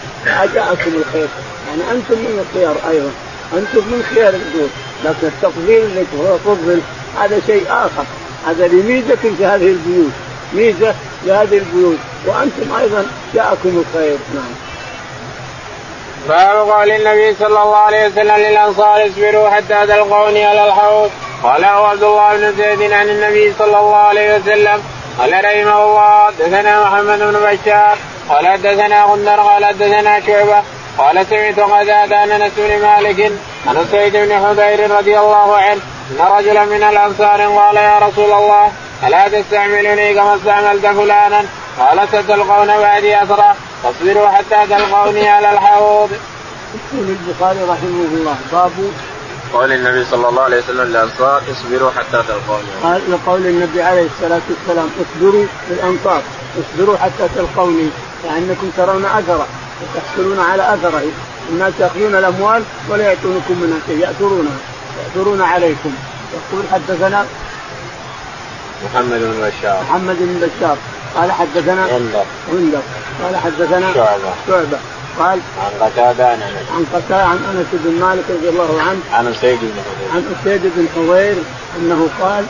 [0.55, 1.29] جاءكم الخير.
[1.77, 3.11] يعني أنتم من الخيار أيضا.
[3.53, 4.69] أنتم من خيار الدور.
[5.05, 6.81] لكن التفضيل لك هو فضل
[7.21, 8.05] هذا شيء آخر.
[8.47, 10.13] هذا لميزة في هذه البيوت.
[10.53, 11.99] ميزة لهذه البيوت.
[12.27, 14.19] وأنتم أيضا جاءكم الخير.
[14.35, 14.55] نعم.
[16.29, 21.11] باب قول النبي صلى الله عليه وسلم للأنصار اصبروا حتى تلقوني على الحوض.
[21.43, 24.83] قال عبد الله بن زيد عن النبي صلى الله عليه وسلم
[25.19, 30.63] قال رحمه الله حدثنا محمد بن بشار قال حدثنا غندر قال حدثنا شعبة
[30.99, 33.33] قال سمعت غزاة عن أنس بن مالك
[33.67, 35.81] عن سيد بن حذير رضي الله عنه
[36.11, 38.73] أن رجلا من الأنصار قال يا رسول الله
[39.07, 41.45] ألا تستعملني كما استعملت فلانا
[41.79, 46.11] قال ستلقون بعدي أثرا فاصبروا حتى تلقوني على الحوض.
[46.75, 48.73] يقول البخاري رحمه الله باب
[49.53, 52.69] قول النبي صلى الله عليه وسلم للأنصار اصبروا حتى تلقوني.
[52.83, 56.23] قال لقول النبي عليه الصلاة والسلام اصبروا للأنصار
[56.61, 57.91] اصبروا حتى تلقوني
[58.25, 59.47] لأنكم ترون اثره
[59.83, 61.03] وتحصلون على اثره
[61.49, 64.59] الناس يأخذون الأموال ولا يعطونكم منها شيء ياثرونها
[65.05, 65.93] يأثرون عليكم.
[66.35, 67.27] يقول حدثنا
[68.85, 69.83] محمد بن بشار.
[69.91, 70.77] محمد بن بشار.
[71.17, 72.81] قال حدثنا غندر غندر
[73.23, 74.31] قال حدثنا شعبة.
[74.47, 74.79] شعبة.
[75.19, 76.71] قال عن قتادة عن أنس.
[76.77, 79.01] عن قتادة عن أنس بن مالك رضي الله عنه.
[79.13, 80.11] عن سيد بن حضير.
[80.15, 81.37] عن أسيد بن حضير
[81.79, 82.45] أنه قال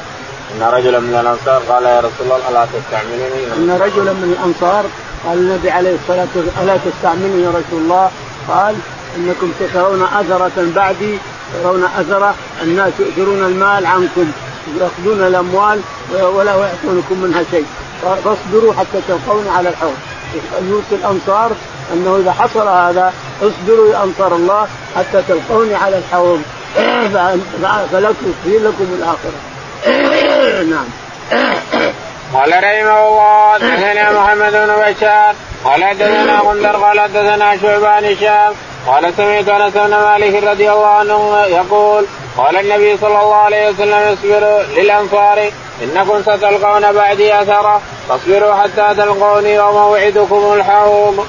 [0.54, 4.84] إن رجلا من الأنصار قال يا رسول الله ألا تستعملني؟ إن رجلا من الأنصار
[5.26, 8.10] قال النبي عليه الصلاة والسلام ألا تستعملني يا رسول الله؟
[8.48, 8.74] قال
[9.16, 11.18] إنكم ترون اثرة بعدي
[11.62, 14.30] ترون اثرة الناس يؤثرون المال عنكم
[14.80, 15.80] يأخذون الأموال
[16.12, 17.66] ولا يعطونكم منها شيء.
[18.02, 19.94] فاصبروا حتى تلقون على الحوض.
[20.70, 21.52] يوصي الأنصار
[21.92, 23.12] أنه إذا حصل هذا
[23.42, 26.42] اصبروا يا أنصار الله حتى تلقوني على الحوض.
[27.92, 29.38] فلكم لكم الآخرة.
[30.74, 31.06] نعم.
[32.37, 38.53] قال رحمه الله حدثنا محمد بن بشار قال حدثنا غندر قال حدثنا شعبان هشام
[38.87, 43.92] قال سمعت أنس بن مالك رضي الله عنه يقول قال النبي صلى الله عليه وسلم
[43.92, 45.51] اصبروا للأنصار
[45.83, 51.27] إنكم ستلقون بعدي أثرا فاصبروا حتى تلقوني وموعدكم الحوض.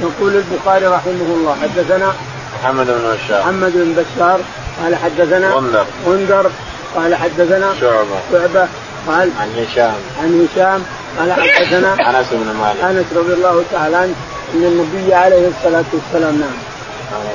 [0.00, 2.14] يقول البخاري رحمه الله حدثنا
[2.62, 3.40] محمد بن بشار.
[3.40, 4.40] محمد بن بشار
[4.82, 5.84] قال حدثنا غندر.
[6.06, 6.50] غندر
[6.96, 8.16] قال حدثنا شعبة.
[8.32, 8.68] شعبة
[9.10, 9.94] قال عن هشام.
[10.22, 10.82] عن هشام.
[11.18, 12.80] قال حدثنا أنس بن مالك.
[12.80, 14.14] أنس رضي الله تعالى عنه
[14.54, 16.56] إن النبي عليه الصلاة والسلام نعم.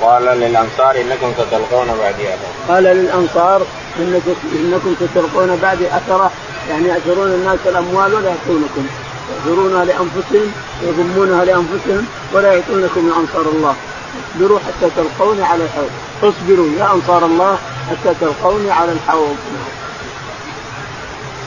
[0.01, 2.73] قال للأنصار إنكم ستلقون بعدي أثرا.
[2.75, 3.61] قال للأنصار
[3.99, 6.31] انكم إنكم ستلقون بعدي اثره
[6.69, 8.85] يعني يأثرون الناس الأموال ولا يعطونكم
[9.31, 10.51] يأثرونها لأنفسهم
[10.83, 13.75] يضمونها لأنفسهم ولا يعطونكم من أنصار الله.
[14.35, 15.89] اصبروا حتى تلقوني على الحوض.
[16.23, 17.57] اصبروا يا أنصار الله
[17.89, 19.37] حتى تلقوني على الحوض.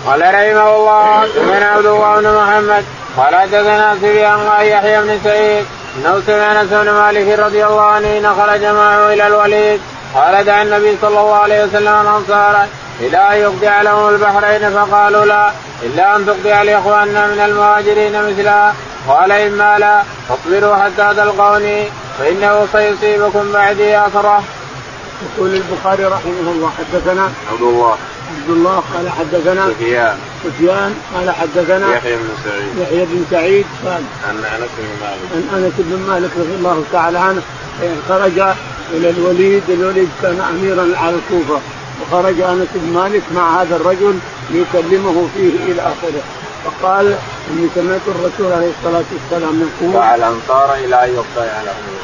[0.06, 2.84] قال رحمه الله من عبد الله بن محمد
[3.16, 8.08] قال حدثنا سفيان قال يحيى بن سعيد انه سمع أنس بن مالك رضي الله عنه
[8.08, 9.80] حين خرج معه إلى الوليد
[10.14, 12.66] قال دعا النبي صلى الله عليه وسلم الانصار
[13.00, 15.50] إلى أن يقطع لهم البحرين فقالوا لا
[15.82, 18.74] إلا أن تقطع لإخواننا من المهاجرين مثلها
[19.08, 24.42] قال إما لا فاصبروا حتى تلقوني فإنه سيصيبكم بعدي اثره.
[25.22, 27.96] يقول البخاري رحمه الله حدثنا عبد الله
[28.48, 30.18] عبد الله قال حدثنا سفيان.
[30.44, 32.78] سفيان قال حدثنا يحيى بن سعيد.
[32.78, 35.52] يحيى بن سعيد قال عن أنس بن مالك.
[35.52, 37.42] عن أنس بن مالك رضي الله تعالى عنه
[38.08, 38.38] خرج
[38.92, 41.60] إلى الوليد الوليد كان اميرا على الكوفة
[42.00, 44.18] وخرج أنس بن مالك مع هذا الرجل
[44.50, 46.22] ليكلمه فيه إلى آخره.
[46.64, 47.16] فقال
[47.50, 51.94] إني سمعت الرسول عليه الصلاة والسلام يقول دعا الأنصار إلى أن يقطع لهم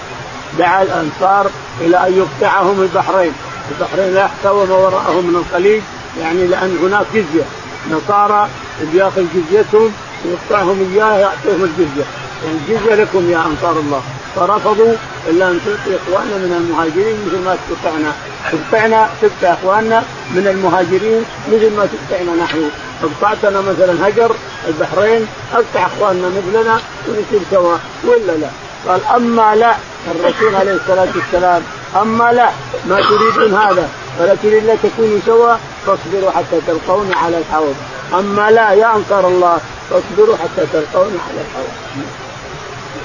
[0.58, 3.32] دعا الأنصار إلى أن يقطعهم البحرين.
[3.70, 5.82] البحرين لا يحتوى ما وراءهم من الخليج
[6.20, 7.44] يعني لأن هناك جزية.
[7.90, 8.48] نصارى
[8.92, 9.92] بياخذ جزيتهم
[10.24, 12.04] ويقطعهم إياها يعطيهم الجزية.
[12.44, 14.02] يعني الجزيه لكم يا أنصار الله.
[14.36, 14.94] فرفضوا
[15.28, 18.12] إلا أن تعطي إخواننا من المهاجرين مثل ما تقطعنا
[18.52, 22.70] تقطعنا تقطع إخواننا من المهاجرين مثل ما تقطعنا نحن.
[23.02, 24.34] أقطعتنا مثلا هجر
[24.68, 28.48] البحرين أقطع إخواننا مثلنا ونصير سوا ولا لا؟
[28.88, 29.74] قال أما لا
[30.10, 31.62] الرسول عليه الصلاة والسلام
[31.96, 32.48] أما لا
[32.84, 33.88] ما تريدون هذا
[34.20, 35.54] ولا تريد لا تكونوا سوا
[35.86, 37.74] فاصبروا حتى تلقوني على الحوض.
[38.14, 39.58] أما لا يا أنصار الله
[39.90, 41.72] فاصبروا حتى تلقوني على الحوض.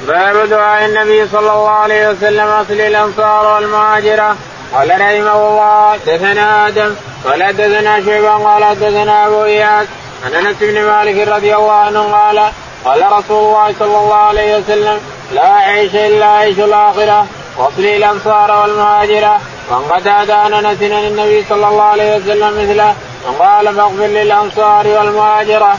[0.07, 4.35] باب دعاء النبي صلى الله عليه وسلم أصل الأنصار والمهاجرة.
[4.73, 9.87] قال رحمه الله دثنا آدم قال دثنا شيبان قال دثنا أبو إياس
[10.25, 12.51] عن أنس بن مالك رضي الله عنه قال
[12.85, 14.99] قال رسول الله صلى الله عليه وسلم
[15.33, 17.27] لا عيش إلا عيش الآخرة.
[17.59, 22.95] واصل الأنصار والمهاجره وقد اتى انس النبي صلى الله عليه وسلم مثله
[23.27, 25.77] وقال فاغفر للأنصار والمهاجره.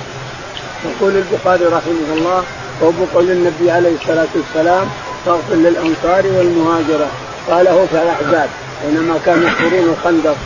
[0.84, 2.42] يقول البخاري رحمه الله
[2.82, 4.90] وبقول النبي عليه الصلاة والسلام
[5.26, 7.08] فاغفر للأنصار والمهاجره
[7.50, 8.48] قاله في الاحزاب
[8.82, 10.36] حينما كانوا يحفرون الخندق.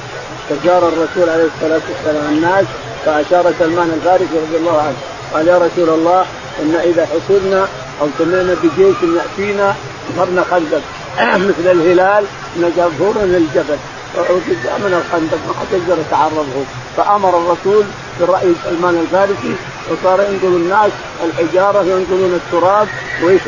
[0.49, 2.65] فزار الرسول عليه الصلاة والسلام الناس
[3.07, 4.97] فأشار سلمان الفارسي رضي الله عنه.
[5.35, 6.25] قال يا رسول الله
[6.63, 7.69] إن إذا حصرنا
[8.01, 9.75] أو سمعنا بجيش يأتينا
[10.17, 10.83] صرنا خندق.
[11.21, 12.25] مثل الهلال
[12.57, 13.79] نجبور للجبل.
[14.85, 16.65] من الخندق ما حد يقدر يتعرضه.
[16.97, 17.85] فأمر الرسول
[18.21, 19.55] برأي سلمان الفارسي
[19.91, 20.91] وصار ينقل الناس
[21.25, 22.89] الحجارة ينقلون التراب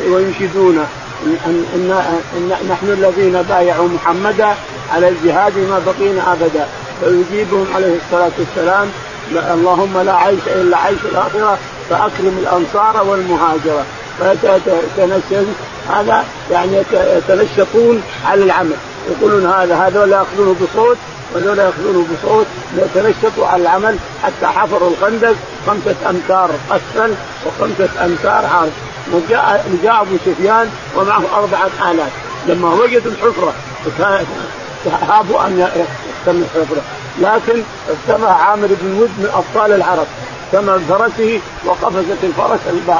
[0.09, 0.85] وينشدون
[1.25, 1.37] إن,
[1.75, 1.91] إن,
[2.37, 4.55] إن نحن الذين بايعوا محمدا
[4.93, 6.67] على الجهاد ما بقينا أبدا.
[6.99, 8.89] فيجيبهم عليه الصلاة والسلام
[9.31, 11.57] اللهم لا عيش إلا عيش الآخرة
[11.89, 13.85] فأكرم الأنصار والمهاجرة.
[14.17, 15.45] فيتنشن
[15.89, 18.75] هذا يعني يتنشطون على العمل.
[19.09, 20.97] يقولون هذا هذول يأخذونه بصوت
[21.33, 22.45] وهذول يأخذونه بصوت
[22.77, 25.35] يتنشطوا على العمل حتى حفروا الخندق.
[25.67, 27.13] خمسة أمتار أسفل
[27.45, 28.71] وخمسة أمتار عرض
[29.13, 32.11] وجاء جاء أبو سفيان ومعه أربعة آلاف.
[32.47, 33.53] لما وجدوا الحفرة
[35.09, 36.81] هابوا أن يستمع الحفرة.
[37.21, 40.07] لكن استمع عامر بن ود من أبطال العرب.
[40.51, 42.59] كما فرسه وقفزت الفرس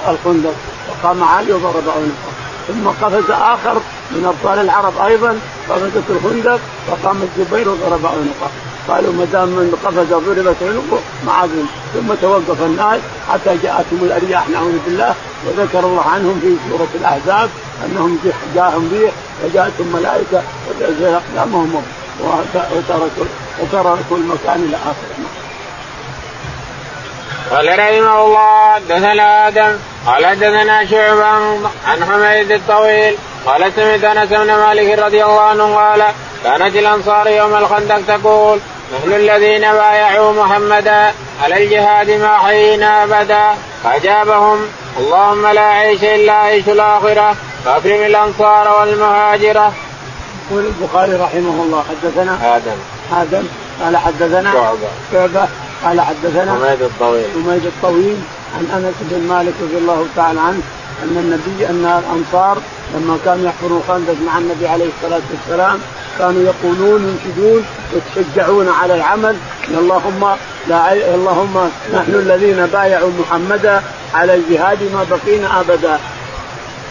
[0.10, 0.54] الخندق.
[0.90, 7.70] وقام علي وضرب عنقه ثم قفز آخر من أبطال العرب أيضا قفزت الخندق وقام الزبير
[7.70, 8.50] وضرب عنقه.
[8.88, 11.50] قالوا ما دام من قفز ضربت عنقه ما عاد
[11.94, 13.00] ثم توقف الناس
[13.32, 17.50] حتى جاءتهم الأرياح نعوذ بالله وذكر الله عنهم في سورة الأحزاب
[17.86, 18.20] أنهم
[18.56, 21.84] جاءهم ريح وجاءتهم ملائكة وزلزل اقدامهم
[22.22, 23.26] وتركوا
[23.62, 25.47] وتركوا المكان إلى آخره.
[27.52, 34.56] قال رحمه الله حدثنا آدم قال حدثنا شعبا عن حميد الطويل قال سمعت أنس بن
[34.56, 36.04] مالك رضي الله عنه قال
[36.44, 38.60] كانت الأنصار يوم الخندق تقول
[38.94, 44.60] نحن الذين بايعوا محمدا على الجهاد ما حيينا أبدا فأجابهم
[44.98, 49.74] اللهم لا عيش إلا عيش الآخرة فأكرم الأنصار والمهاجرة.
[50.52, 52.78] يقول البخاري رحمه الله حدثنا آدم
[53.12, 53.48] آدم
[53.84, 55.48] قال حدثنا شعبة شعبة
[55.84, 57.26] قال حدثنا حميد الطويل.
[57.34, 58.18] حميد الطويل
[58.58, 60.62] عن أنس بن مالك رضي الله تعالى عنه
[61.04, 62.58] أن النبي أن الأنصار
[62.96, 65.80] لما كانوا يحفرون خندق مع النبي عليه الصلاة والسلام
[66.20, 69.36] كانوا يقولون ينشدون يتشجعون على العمل
[69.70, 70.36] اللهم
[70.68, 73.82] لا اللهم نحن الذين بايعوا محمدا
[74.14, 76.00] على الجهاد ما بقينا أبدا.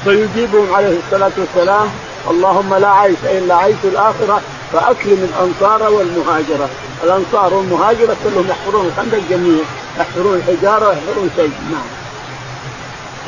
[0.05, 1.89] فيجيبهم عليه الصلاة والسلام
[2.31, 4.41] اللهم لا عيش إلا عيش الآخرة
[4.73, 6.69] فاكرم الأنصار والمهاجرة.
[7.05, 9.65] الأنصار والمهاجرة كلهم يحفرون الخندق جميعا
[9.99, 11.53] يحفرون الحجاره ويحفرون شيء.
[11.73, 12.07] نعم.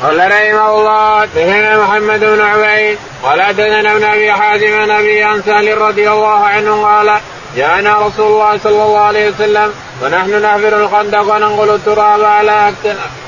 [0.03, 5.77] قال رحمه الله حدثنا محمد بن عبيد قال حدثنا ابن أبي حازم عن أبي سهل
[5.77, 7.19] رضي الله عنه قال
[7.55, 9.73] جاءنا رسول الله صلى الله عليه وسلم
[10.03, 12.73] ونحن نحفر الخندق وننقل التراب على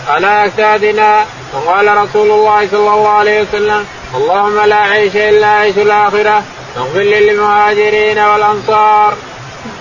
[0.07, 1.25] على أجسادنا.
[1.53, 6.43] فقال رسول الله صلى الله عليه وسلم اللهم لا عيش إلا عيش الآخرة.
[6.77, 9.13] أغفر للمهاجرين والأنصار.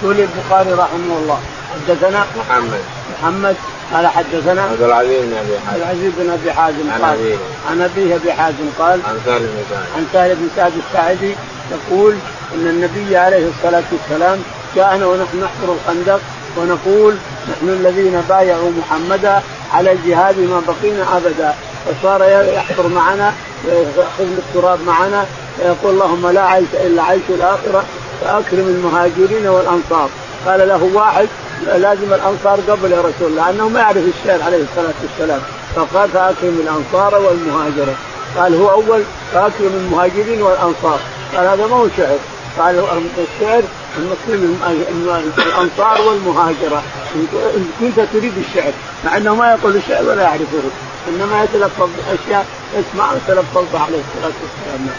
[0.02, 1.40] يقول البخاري رحمه الله
[1.74, 2.80] حدثنا محمد
[3.12, 3.56] محمد
[3.94, 7.36] قال حدثنا عبد العزيز بن أبي حازم العزيز بن أبي حازم عن قال أبيه.
[7.70, 11.34] عن أبيه أبي حازم قال عن سالم بن سعد عن سهل بن سعد الساعدي
[11.70, 12.14] يقول
[12.54, 14.42] إن النبي عليه الصلاة والسلام
[14.76, 16.20] جاءنا ونحن نحفر الخندق
[16.56, 17.16] ونقول
[17.50, 21.54] نحن الذين بايعوا محمدا على الجهاد ما بقينا أبدا
[21.86, 22.22] فصار
[22.54, 23.32] يحفر معنا
[23.66, 25.26] يأخذ التراب معنا
[25.58, 27.84] ويقول اللهم لا عيش إلا عيش الآخرة
[28.20, 30.08] فاكرم المهاجرين والأنصار.
[30.46, 31.28] قال له واحد
[31.66, 35.40] لازم الأنصار قبل يا رسول الله لأنه ما يعرف الشعر عليه الصلاة والسلام.
[35.76, 37.94] فقال فأكرم الأنصار والمهاجرة.
[38.36, 41.00] قال هو أول فأكرم المهاجرين والأنصار.
[41.36, 42.18] قال هذا ما هو شعر.
[42.58, 42.84] قال
[43.18, 43.62] الشعر
[45.46, 46.82] الأنصار والمهاجرة.
[47.80, 48.72] كنت تريد الشعر
[49.04, 50.62] مع إنه ما يقول الشعر ولا يعرفه.
[51.08, 54.90] إنما يتلفظ باشياء يسمع ويتلفظ بها عليه الصلاة والسلام.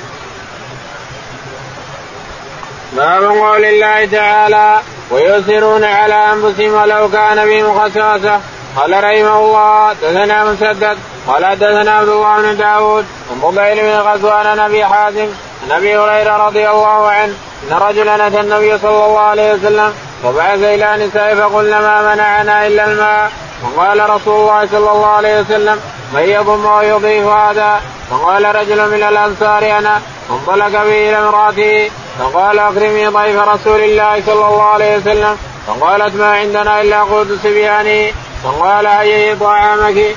[2.91, 4.79] باب قول الله تعالى
[5.11, 8.39] ويؤثرون على أنفسهم ولو كان بهم خساسه
[8.75, 10.97] قال رحمه الله دثنا مسدد.
[11.27, 15.27] قال دثنا عبد الله بن داود عن فضيل بن غزوان أبي حازم
[15.63, 17.33] عن أبي هريرة رضي الله عنه
[17.71, 22.85] أن رجلا أتى النبي صلى الله عليه وسلم وبعث إلى نساء فقلنا ما منعنا إلا
[22.85, 23.31] الماء.
[23.63, 25.79] وقال رسول الله صلى الله عليه وسلم
[26.13, 27.81] من يضم ويضيف هذا؟
[28.11, 30.01] فقال رجل من الأنصار أنا.
[30.29, 35.37] فانطلق به إلى امرأته فقال اكرمي ضيف رسول الله صلى الله عليه وسلم.
[35.67, 40.15] فقالت ما عندنا إلا قوت صبياني فقال هيئي طعامك؟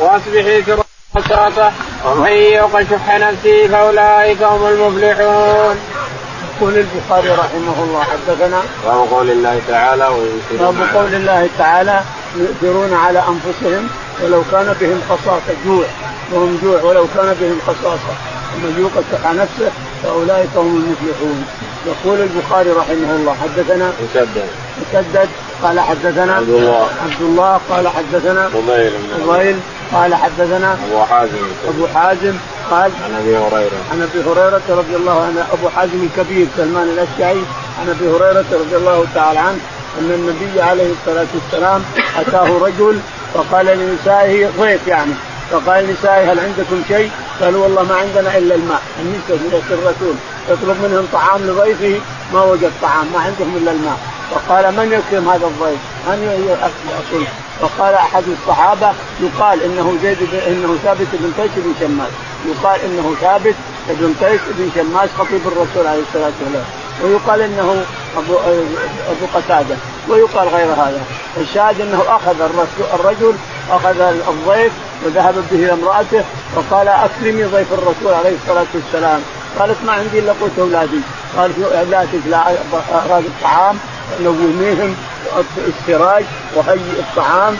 [0.00, 0.62] واصبحي
[1.28, 1.72] سرعة
[2.06, 5.76] ومن يوق شح نفسه فأولئك هم المفلحون.
[6.60, 10.08] يقول البخاري رحمه الله حدثنا باب قول الله تعالى
[10.58, 12.00] باب قول الله تعالى
[12.36, 13.88] يؤثرون على أنفسهم
[14.22, 15.84] ولو كان بهم خصاصة جوع
[16.32, 18.14] وهم جوع ولو كان بهم خصاصة.
[18.54, 19.70] ومن يوق شح نفسه
[20.02, 21.46] فأولئك هم المفلحون.
[21.86, 24.48] يقول البخاري رحمه الله حدثنا مسدد.
[24.80, 25.28] مسدد
[25.62, 26.88] قال حدثنا عبد الله.
[27.02, 29.56] عبد الله قال حدثنا فضيل بن فضيل
[29.92, 31.36] قال حدثنا أبو حازم.
[31.68, 32.34] أبو حازم
[32.70, 33.78] قال عن أبي هريرة.
[33.92, 37.44] عن أبي هريرة رضي الله عنه أبو حازم الكبير سلمان الأشعري
[37.80, 39.58] عن أبي هريرة رضي الله تعالى عنه
[39.98, 41.84] أن النبي عليه الصلاة والسلام
[42.18, 43.00] أتاه رجل
[43.34, 45.12] فقال لنسائه ضيف يعني.
[45.50, 50.14] فقال لنسائه هل عندكم شيء؟ قالوا والله ما عندنا إلا الماء النساء الرسول
[50.50, 52.00] يطلب منهم طعام لضيفه
[52.32, 53.98] ما وجد طعام ما عندهم إلا الماء
[54.30, 55.78] فقال من يكرم هذا الضيف؟
[56.08, 57.26] من يأكل؟
[57.60, 62.10] فقال أحد الصحابة يقال إنه زيد إنه ثابت بن قيس بن شماس
[62.46, 63.54] يقال إنه ثابت
[63.88, 66.64] بن قيس بن شماس خطيب الرسول عليه الصلاة والسلام
[67.02, 67.84] ويقال إنه
[68.16, 68.34] ابو
[69.10, 69.76] أبو قتادة
[70.08, 71.00] ويقال غير هذا.
[71.36, 72.40] الشاهد إنه أخذ
[72.94, 73.34] الرجل
[73.70, 74.72] أخذ الضيف
[75.04, 76.24] وذهب به إلى امرأته
[76.56, 79.20] وقال أكرمي ضيف الرسول عليه الصلاة والسلام.
[79.58, 81.00] قالت ما عندي الا قوت اولادي
[81.36, 82.42] قال اولادك لا
[83.06, 83.78] أراد الطعام
[84.20, 84.96] نوميهم
[85.58, 87.56] السراج وهيئ الطعام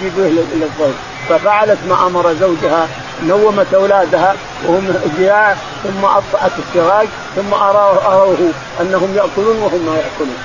[0.00, 0.96] جيبوه للضيف.
[1.28, 2.88] ففعلت ما أمر زوجها
[3.22, 4.34] نومت أولادها
[4.66, 8.50] وهم جياع ثم أطفأت السراج ثم أروه
[8.80, 10.36] أنهم يأكلون وهم ما يأكلون.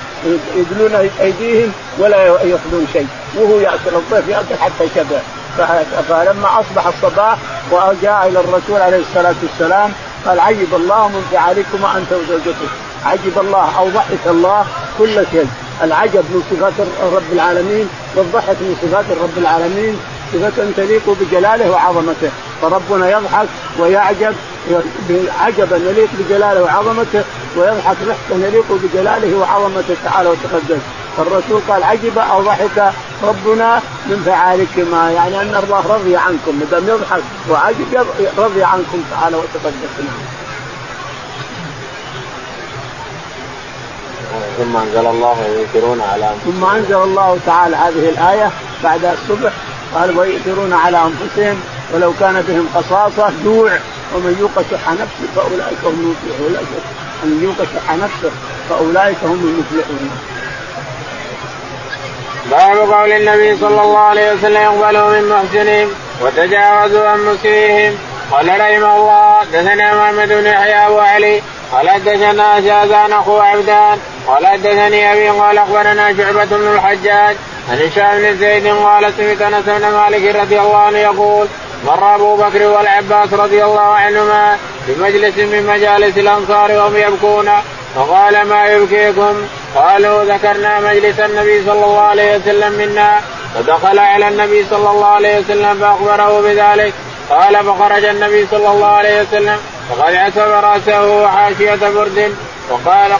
[0.56, 3.06] يدلون أيديهم ولا ياخذون شيء
[3.36, 5.18] وهو يأكل الضيف يأكل حتى شبع.
[6.08, 7.38] فلما أصبح الصباح
[7.70, 9.92] وجاء إلى الرسول عليه الصلاة والسلام
[10.26, 12.70] قال عجب الله من فعلكما انت وزوجتك
[13.04, 14.66] عجب الله أو ضحك الله
[14.98, 15.46] كل شيء.
[15.82, 20.00] العجب من صفات رب العالمين والضحك من صفات رب العالمين.
[20.32, 22.30] صفة تليق بجلاله وعظمته.
[22.62, 24.34] فربنا يضحك ويعجب
[25.40, 27.24] عجبا يليق بجلاله وعظمته
[27.56, 30.80] ويضحك ضحكا يليق بجلاله وعظمته تعالى وتقدس
[31.16, 32.92] فالرسول قال عجب أو ضحك
[33.22, 35.10] ربنا من فعالكما.
[35.10, 38.06] يعني أن الله رضي عنكم ما دام يضحك وعجب
[38.38, 39.92] رضي عنكم تعالى وتقدس
[44.58, 48.50] ثم أنزل الله ويؤثرون على ثم أنزل الله تعالى هذه الآية
[48.84, 49.52] بعد الصبح.
[49.94, 51.60] قال ويؤثرون على أنفسهم
[51.94, 53.70] ولو كان بهم قصاصة جوع
[54.14, 56.56] ومن يوق شح نفسه فأولئك هم المفلحون.
[57.24, 58.30] من يوق شح نفسه
[58.68, 60.10] فأولئك هم المفلحون.
[62.50, 65.88] باب قول النبي صلى الله عليه وسلم يقبلوا من محسنهم
[66.20, 67.98] وتجاوزوا عن مسيئهم.
[68.32, 71.42] قال رحمه الله دثنا محمد بن يحيى ابو علي
[71.72, 71.88] قال
[72.64, 77.36] شاذان أخو عبدان قال حدثني أبي قال أخبرنا شعبة بن الحجاج
[77.70, 81.46] عن هشام بن زيد قال سمعت أنس بن مالك رضي الله عنه يقول
[81.86, 87.50] مر أبو بكر والعباس رضي الله عنهما في مجلس من مجالس الأنصار وهم يبكون.
[87.94, 89.34] فقال ما يبكيكم؟
[89.74, 93.20] قالوا ذكرنا مجلس النبي صلى الله عليه وسلم منا.
[93.54, 96.92] فدخل على النبي صلى الله عليه وسلم فأخبره بذلك.
[97.30, 99.58] قال فخرج النبي صلى الله عليه وسلم
[99.90, 102.36] فقد عسب رأسه وحاشيه برد.
[102.70, 103.12] وقال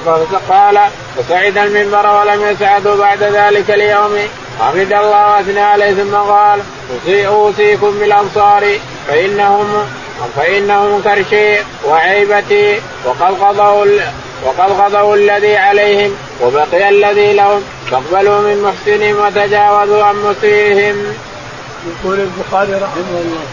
[0.48, 0.78] قال
[1.16, 4.18] فصعد المنبر ولم يسعد بعد ذلك اليوم
[4.60, 6.60] حمد الله وأثنى عليه ثم قال
[7.26, 8.64] أوصيكم بالانصار
[9.08, 9.86] فانهم
[10.36, 13.86] فإنهم كرشي وعيبتي وقد قضوا
[14.44, 21.14] وقد قضوا الذي عليهم وبقي الذي لهم فاقبلوا من محسنهم وتجاوزوا عن مسيئهم.
[21.86, 23.44] يقول البخاري رحمه الله.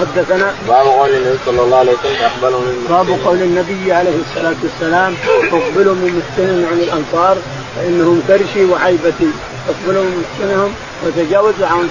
[0.00, 4.56] حدثنا باب قول النبي صلى الله عليه وسلم اقبلوا من باب قول النبي عليه الصلاة
[4.62, 5.14] والسلام
[5.52, 7.36] أقبلوا من محسن عن الأنصار
[7.76, 9.30] فإنهم كرشي وعيبتي.
[9.68, 10.74] أقبلوا من محسنهم
[11.06, 11.88] وتجاوزوا عن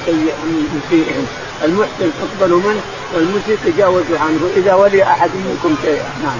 [0.77, 1.27] مسيئهم.
[1.63, 2.81] المحسن اقبلوا منه
[3.15, 6.09] والمسيء تجاوزوا عنه إذا ولي أحد منكم شيئا.
[6.23, 6.39] نعم.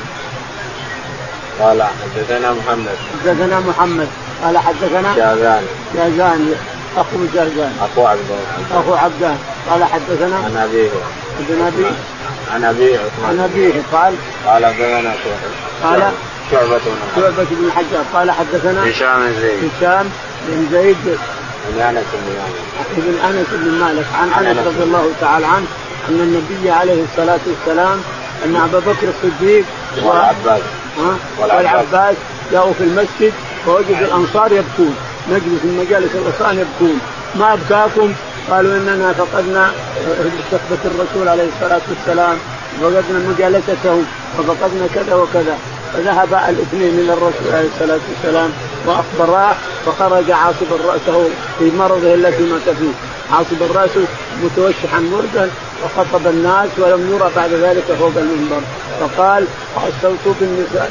[1.60, 2.96] قال حدثنا محمد.
[3.24, 4.08] حدثنا محمد.
[4.44, 5.64] قال حدثنا شاذان.
[5.94, 6.56] شاذان.
[6.98, 9.38] أخو جازان أخو عبدان أخو عبدان.
[9.70, 10.89] قال حدثنا عن أبيه.
[11.50, 11.91] عن ابيه
[12.54, 13.74] عن أبيه عن أبيه.
[13.91, 14.14] قال
[14.45, 15.14] قال حدثنا
[15.84, 16.12] قال
[16.52, 16.82] شعبة.
[17.16, 19.72] شعبة بن الحجاج قال حدثنا هشام بن زيد.
[19.78, 20.10] هشام
[20.48, 21.18] بن زيد.
[21.70, 22.56] بن أنس بن مالك.
[22.98, 24.06] بن أنس بن مالك.
[24.22, 25.66] عن أنس رضي الله تعالى عنه
[26.10, 28.02] أن النبي عليه الصلاة والسلام
[28.45, 29.66] أن أبا بكر الصديق
[30.04, 30.62] والعباس.
[31.39, 32.16] والعباس.
[32.52, 33.34] جاءوا في المسجد
[33.66, 34.95] فوجد الأنصار يبكون.
[35.32, 37.00] نجلس في مجالس الانصار يبكون.
[37.36, 38.14] ما أبكاكم؟
[38.50, 39.72] قالوا إننا فقدنا
[40.52, 42.38] صحبه الرسول عليه الصلاة والسلام
[42.82, 44.04] فقدنا مجالسته
[44.40, 45.58] وفقدنا كذا وكذا.
[45.94, 48.50] فذهب الاثنين إلى الرسول عليه الصلاة والسلام
[48.86, 49.56] واخبراه
[49.86, 52.92] فخرج عاصبا رأسه في مرضه الذي مات فيه.
[53.36, 53.90] عاصب الراس
[54.44, 55.50] متوشحا مردا
[55.84, 58.62] وخطب الناس ولم يرى بعد ذلك فوق المنبر.
[59.00, 59.46] فقال
[59.78, 60.34] استوصوا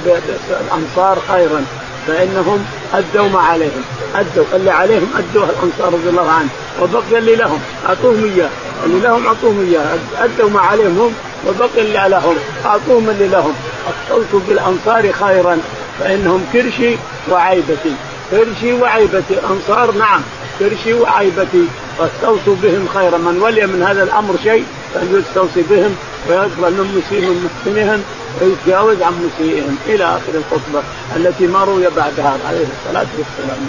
[0.05, 1.65] بالأنصار خيرا.
[2.07, 3.85] فإنهم أدوا ما عليهم.
[4.15, 6.49] أدوا اللي عليهم ادوه الأنصار رضي الله عنهم
[6.83, 8.51] وبقي اللي لهم أعطوهم إياه.
[8.85, 9.99] اللي لهم أعطوهم إياه.
[10.19, 11.13] أدوا ما عليهم هم
[11.47, 12.37] وبقي اللي لهم.
[12.67, 13.55] أعطوهم اللي لهم.
[13.89, 15.59] استوصوا بالأنصار خيرا
[16.01, 16.97] فإنهم كرشي
[17.31, 17.95] وعيبتي.
[18.31, 19.35] كرشي وعيبتي.
[19.35, 20.21] الانصار نعم.
[20.59, 21.65] كرشي وعيبتي.
[21.99, 23.19] واستوصوا بهم خيرا.
[23.19, 25.97] من ولي من هذا الأمر شيء فليستوصي بهم
[26.29, 28.03] ويقبل من مسيئهم محسنهم
[28.41, 30.83] ويتجاوز عن مسيئهم إلى آخر الخطبة
[31.17, 33.67] التي ما روي بعدها عليه الصلاة والسلام.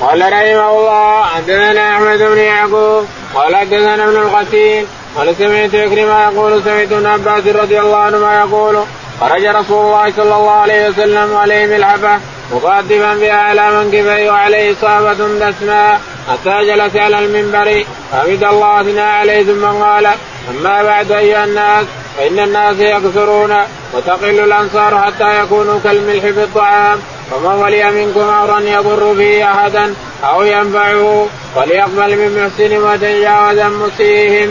[0.00, 6.62] قال رحمه الله حدثنا أحمد بن يعقوب قال حدثنا ابن الغسيل قال سمعت عكرمه يقول
[6.64, 8.84] سمعت ابن عباس رضي الله عنهما يقول
[9.20, 12.20] خرج رسول الله صلى الله عليه وسلم عليه ملحفة
[12.52, 15.12] مقدما بها على منكبيه وعليه صابة
[15.50, 20.06] دسماء حتى جلس على المنبر حمد الله اثنى عليه ثم قال
[20.50, 23.54] أما بعد أيها الناس فإن الناس يكثرون
[23.94, 26.98] وتقل الأنصار حتى يكونوا كالملح في الطعام
[27.30, 29.94] فمن ولي منكم أمرا يضر به أحدا
[30.24, 34.50] أو ينفعه فليقبل من محسن وتجاوز عن مسيهم.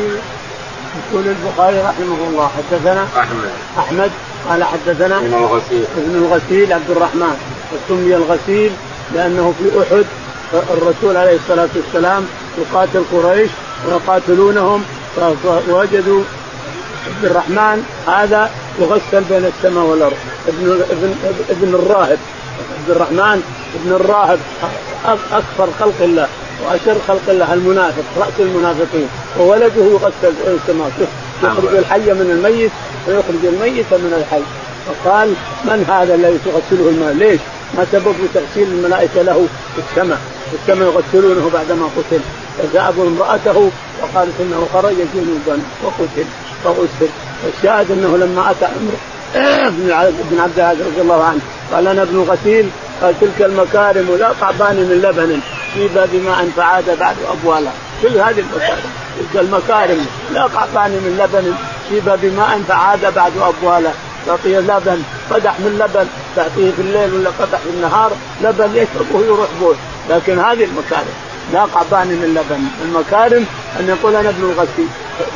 [1.12, 4.12] يقول البخاري رحمه الله حدثنا أحمد أحمد
[4.50, 7.38] قال حدثنا ابن الغسيل ابن الغسيل عبد الرحمن
[7.74, 8.72] وسمي الغسيل
[9.16, 10.06] لأنه في أحد
[10.54, 13.52] الرسول عليه الصلاة والسلام يقاتل قريش
[13.88, 14.84] ويقاتلونهم
[15.68, 16.24] فوجدوا
[17.08, 18.50] عبد الرحمن هذا
[18.80, 20.18] يغسل بين السماء والأرض.
[20.48, 21.16] ابن ابن
[21.50, 22.18] ابن الراهب.
[22.80, 23.44] عبد الرحمن
[23.84, 24.40] ابن الراهب
[25.32, 26.28] أكثر خلق الله
[26.66, 29.08] وأشر خلق الله المنافق رأس المنافقين.
[29.40, 30.92] وولده يغسل بين السماء.
[31.44, 32.72] يخرج الحي من الميت
[33.08, 34.42] ويخرج الميت من الحي.
[34.88, 35.34] فقال
[35.66, 37.42] من هذا الذي تغسله الماء؟ ليش؟
[37.78, 40.20] ما سبب تغسيل الملائكة له في السماء.
[40.54, 42.22] السماء يغسلونه بعدما قتل.
[42.58, 43.72] فجاءوا امرأته
[44.02, 46.26] وقالت إنه خرج جنوبا وقتل
[46.64, 47.12] فغسل
[47.46, 48.94] والشاهد أنه لما أتى عمر
[50.26, 51.40] ابن عبد العزيز رضي الله عنه
[51.74, 52.70] قال أنا ابن غسيل
[53.02, 55.40] قال تلك المكارم لا قعبان من لبن
[55.74, 61.54] في باب ماء فعاد بعد ابوالها كل هذه المكارم تلك المكارم لا قعبان من لبن
[61.90, 63.94] في باب ماء فعاد بعد ابوالها
[64.28, 68.12] تعطيه لبن قدح من لبن تعطيه في الليل ولا قدح في النهار
[68.44, 69.76] لبن يشربه يروح بول
[70.10, 71.14] لكن هذه المكارم
[71.54, 73.46] لا قعبان من اللبن المكارم
[73.80, 74.88] أن يقول أنا ابن الغسيل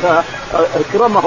[0.02, 1.22] فاكرمه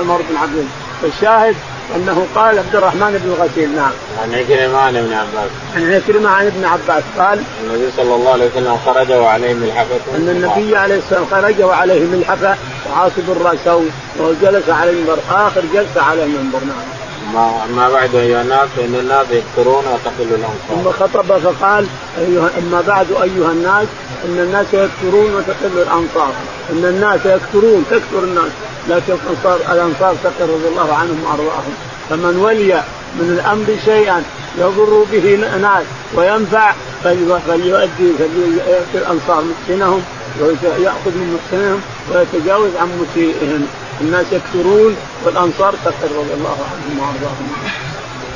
[0.00, 0.66] عمر بن عبد
[1.04, 1.54] الشاهد
[1.96, 3.90] أنه قال عبد الرحمن بن الغسيل نعم.
[4.22, 5.50] عن عكرمة عن ابن عباس.
[5.76, 10.16] عن عكرمة عن ابن عباس قال النبي صلى الله عليه وسلم خرج وعليه ملحفة.
[10.16, 12.56] أن النبي عليه الصلاه والسلام خرج وعليه ملحفة
[12.90, 13.82] وعاصب راسه
[14.18, 17.05] وجلس على المنبر آخر جلسة على المنبر نعم.
[17.34, 20.84] اما بعد ايها الناس فان الناس يكثرون وتقل الانصار.
[20.84, 21.86] ثم خطب فقال
[22.18, 23.86] ايها أما بعد أيها الناس
[24.24, 26.32] إن الناس يكثرون وتقل الانصار،
[26.70, 28.50] إن الناس يكثرون تكثر الناس.
[28.88, 31.74] لكن الانصار الأنصار تقل رضي الله عنهم وأرضاهم،
[32.10, 32.82] فمن ولي
[33.18, 34.22] من الأمر شيئا
[34.58, 36.72] يضر به ناس وينفع
[37.04, 40.02] فليؤدي فليؤدي الأنصار مسكنهم
[40.40, 41.80] ويأخذ من محسنهم
[42.12, 43.66] ويتجاوز عن مسيئهم.
[44.00, 47.48] الناس يكثرون والأنصار تكثر رضي الله عنهم وأرضاهم.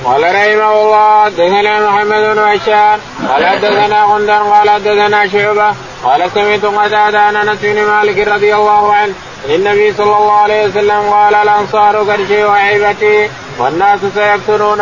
[0.04, 2.98] قال رحمه الله حدثنا محمد بن هشام
[3.28, 8.94] قال حدثنا غندر قال حدثنا شعبة قال سمعت قتادة عن أنس بن مالك رضي الله
[8.94, 9.14] عنه
[9.48, 14.80] النبي صلى الله عليه وسلم قال الأنصار كرشي وعيبتي والناس سيكثرون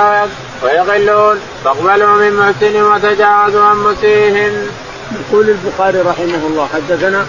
[0.62, 4.66] ويقلون فاقبلوا من محسن وتجاوزوا عن مسيهم.
[5.12, 7.26] يقول البخاري رحمه الله حدثنا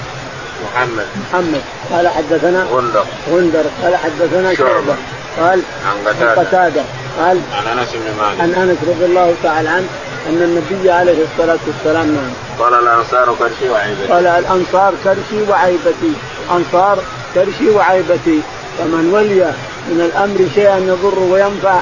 [0.64, 1.06] محمد.
[1.22, 1.62] محمد.
[1.92, 3.06] قال حدثنا غندر.
[3.32, 3.64] غندر.
[3.84, 4.96] قال حدثنا شعبة.
[5.40, 6.42] قال عن قتادة.
[6.42, 6.82] قتادة.
[7.20, 8.42] قال عن أنس بن مالك.
[8.42, 9.88] عن أنس رضي الله تعالى عنه
[10.28, 14.14] أن النبي عليه الصلاة والسلام نعم قال الأنصار كرشي وعيبتي.
[14.14, 16.14] قال الأنصار كرشي وعيبتي.
[16.52, 17.00] أنصار
[17.36, 18.42] كرشي وعيبتي.
[18.78, 19.54] فمن ولي
[19.90, 21.80] من الأمر شيئا يضر وينفع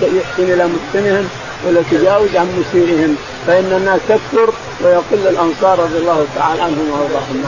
[0.00, 1.28] فليحسن إلى محسنهم
[1.66, 3.16] ولا تجاوز عن مسيرهم.
[3.46, 4.52] فإن الناس تكثر
[4.84, 7.44] ويقل الأنصار رضي الله تعالى عنهم وأرضاهم.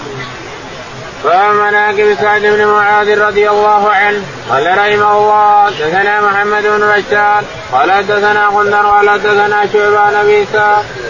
[1.24, 4.22] باب مناقب سعد بن معاذ رضي الله عنه.
[4.50, 10.46] قال رحمه الله حدثنا محمد بن بشار قال حدثنا غندر قال حدثنا شعبان أبي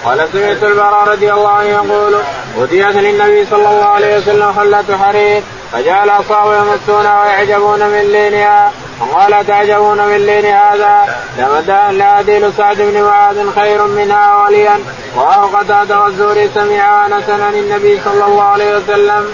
[0.05, 2.15] قال سمعت البراء رضي الله عنه يقول
[2.59, 5.43] وديت للنبي صلى الله عليه وسلم خلة حرير
[5.73, 8.73] فجعل اصحابه يمسونها ويعجبون من لينها.
[9.03, 14.79] وقال تعجبون من لين هذا لأديل سعد بن معاذ خير منها وليا.
[15.17, 19.29] وهو قتادة والزوري سمع انس النبي صلى الله عليه وسلم.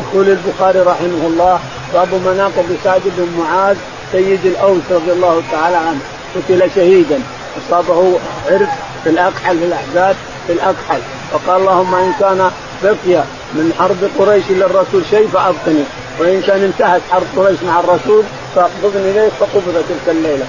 [0.00, 1.60] يقول البخاري رحمه الله
[1.94, 3.76] باب مناقب سعد بن معاذ
[4.12, 6.00] سيد الأوس رضي الله تعالى عنه.
[6.36, 7.20] قتل شهيدا.
[7.58, 8.18] أصابه
[8.50, 8.68] عرق
[9.04, 10.16] في الأكحل في الاحزاب
[10.46, 11.00] في الأكحل.
[11.32, 12.50] وقال اللهم إن كان
[12.82, 13.22] بقي
[13.54, 15.84] من حرب قريش للرسول شيء فأبقني.
[16.18, 18.24] وإن كان انتهت حرب قريش مع الرسول
[18.56, 20.46] فاقبضني اليك فقبض تلك الليلة.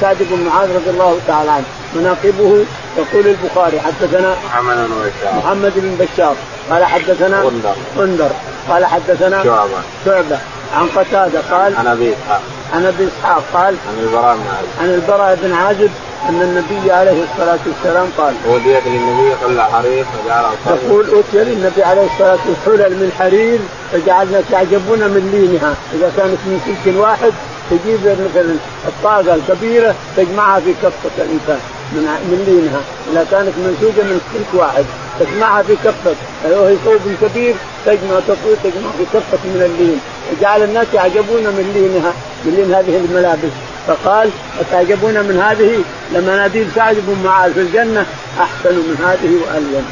[0.00, 1.64] سعد بن معاذ رضي الله تعالى عنه.
[1.94, 2.64] مناقبه
[2.98, 5.34] يقول البخاري حدثنا محمد بن بشار.
[5.34, 6.34] محمد بن بشار.
[6.70, 7.74] قال حدثنا غندر.
[7.96, 8.30] غندر.
[8.68, 9.80] قال حدثنا شعبة.
[10.04, 10.38] شعبة.
[10.74, 12.42] عن قتادة قال عن أبي إسحاق.
[12.74, 14.68] عن أبي إسحاق قال عن البراء بن عازب.
[14.80, 15.90] عن البراء بن عازب
[16.28, 22.06] أن النبي عليه الصلاة والسلام قال اوديت للنبي حل حرير فجعل يقول أوتي للنبي عليه
[22.14, 23.58] الصلاة والسلام حلل من حرير
[23.92, 25.74] فجعلنا تعجبون من لينها.
[25.94, 27.32] إذا كانت من سلك واحد
[27.70, 28.54] تجيب مثلا
[28.88, 31.60] الطاقة الكبيرة تجمعها في كفة الإنسان
[31.92, 32.80] من من لينها.
[33.12, 34.84] إذا كانت منسوجة من سلك واحد
[35.20, 36.14] تجمعها في كفة.
[36.44, 37.54] لو هي ثوب كبير
[37.86, 40.00] تجمع تطوير تجمع في كفة من اللين.
[40.32, 42.12] وجعل الناس يعجبون من لينها
[42.44, 43.52] من لين هذه الملابس.
[43.86, 48.06] فقال أتعجبون من هذه؟ لمناديل سعد بن معاذ في الجنة
[48.40, 49.86] أحسن من هذه وألين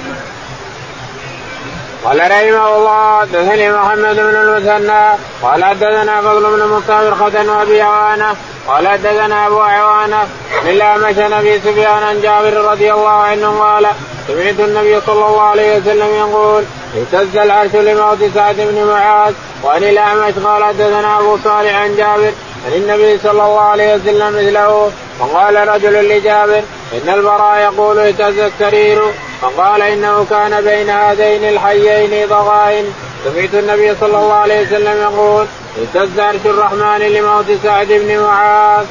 [2.05, 8.37] قال رحمه الله حدثني محمد بن المثنى قال حدثنا فضل بن مصطفى ختن وأبي عوانة
[8.69, 10.29] قال حدثنا أبو عوانة
[10.67, 13.87] إلا مشى نبي سفيان عن جابر رضي الله عنه قال
[14.29, 16.65] سمعت النبي صلى الله عليه وسلم يقول
[16.97, 19.35] اهتز العرش لموت سعد بن معاذ
[19.65, 22.33] وعن الاعمش قال حدثنا أبو صالح عن جابر
[22.67, 26.63] عن النبي صلى الله عليه وسلم مثله فقال رجل لجابر
[26.93, 29.03] إن البراء يقول اهتز السرير
[29.43, 32.85] فقال إنه كان بين هذين الحيين ضغائن.
[33.25, 35.47] سمعت النبي صلى الله عليه وسلم يقول
[35.79, 38.87] اهتز عرش الرحمن لموت سعد بن معاذ.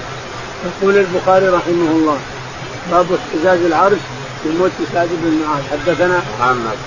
[0.65, 2.19] يقول البخاري رحمه الله
[2.91, 3.99] باب اهتزاز العرش
[4.45, 5.63] لموت سعد بن معاذ.
[5.71, 6.77] حدثنا محمد.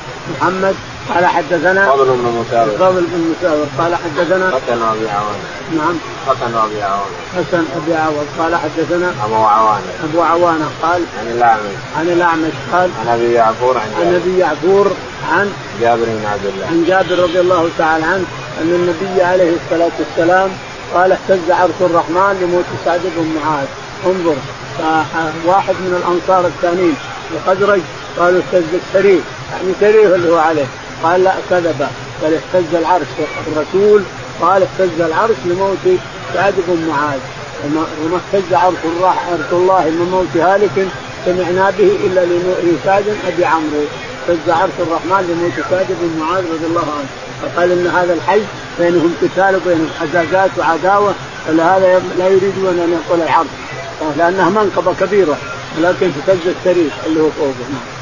[0.40, 0.74] محمد
[1.14, 5.44] قال حدثنا فضل بن مساور فضل بن مساور قال حدثنا حسن أبي عوانة.
[5.76, 5.98] نعم.
[6.26, 7.16] حسن أبي عوانة.
[7.36, 9.92] حسن أبي عوض قال حدثنا أبو عوانة.
[10.04, 10.70] أبو عوانة.
[10.82, 11.76] قال عن الأعمش.
[11.98, 12.52] عن الأعمش.
[12.72, 14.92] قال عن أبي يعفور عن عن أبي يعفور
[15.32, 16.66] عن جابر بن عبد الله.
[16.66, 18.24] عن جابر رضي الله تعالى عنه
[18.60, 20.50] أن النبي عليه الصلاة والسلام
[20.94, 23.66] قال اهتز عرش الرحمن لموت سعد بن معاذ.
[24.06, 24.36] انظر
[25.46, 26.96] واحد من الأنصار الثانيين.
[27.34, 27.80] الخزرج
[28.18, 29.20] قالوا اهتز السرير
[29.52, 30.66] يعني سرير اللي هو عليه.
[31.02, 31.86] قال لا كذب.
[32.22, 33.06] بل اهتز العرش.
[33.46, 34.02] الرسول
[34.40, 35.86] قال اهتز العرش لموت
[36.34, 37.20] سعد بن معاذ.
[37.64, 40.88] وما اهتز عرش عرش الله من موت هالك
[41.26, 42.20] سمعنا به إلا
[42.62, 43.84] لسعد أبي عمرو.
[44.28, 47.08] اهتز عرش الرحمن لموت سعد بن معاذ رضي الله عنه.
[47.42, 48.40] فقال إن هذا الحي
[48.78, 51.14] بينهم قتال وبينهم حزازات وعداوة
[51.46, 53.46] فلهذا لا يريدون أن يقول العرش.
[54.18, 55.36] لأنها منقبة كبيرة
[55.78, 57.66] ولكن اهتز السرير اللي هو فوقه.
[57.72, 57.99] نعم.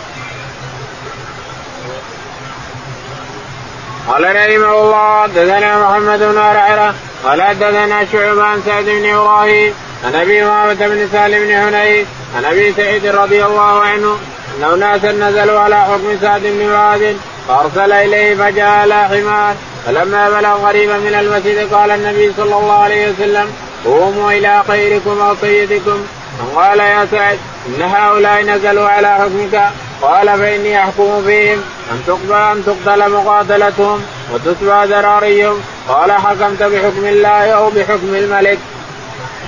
[4.09, 6.95] قال رحمه الله حدثنا محمد بن عرعرة
[7.25, 12.07] قال حدثنا شعبان عن سعد بن إبراهيم عن أبي امامه بن سالم بن حنيف
[12.37, 14.19] عن أبي سعيد رضي الله عنه
[14.57, 17.15] أنه ناسا نزلوا على حكم سعد بن معاذ
[17.49, 19.55] فأرسل إليه فجاء على حمار
[19.87, 23.53] فلما بلغ قريبا من المسجد قال النبي صلى الله عليه وسلم
[23.85, 26.07] قوموا إلى خيركم أو سيدكم.
[26.39, 29.63] فقال يا سعد إن هؤلاء نزلوا على حكمك.
[30.03, 31.59] قال فإني أحكم فيهم
[31.91, 35.61] أن تقبل أن تقتل مقاتلتهم وتتبع ذراريهم.
[35.89, 38.59] قال حكمت بحكم الله أو بحكم الملك.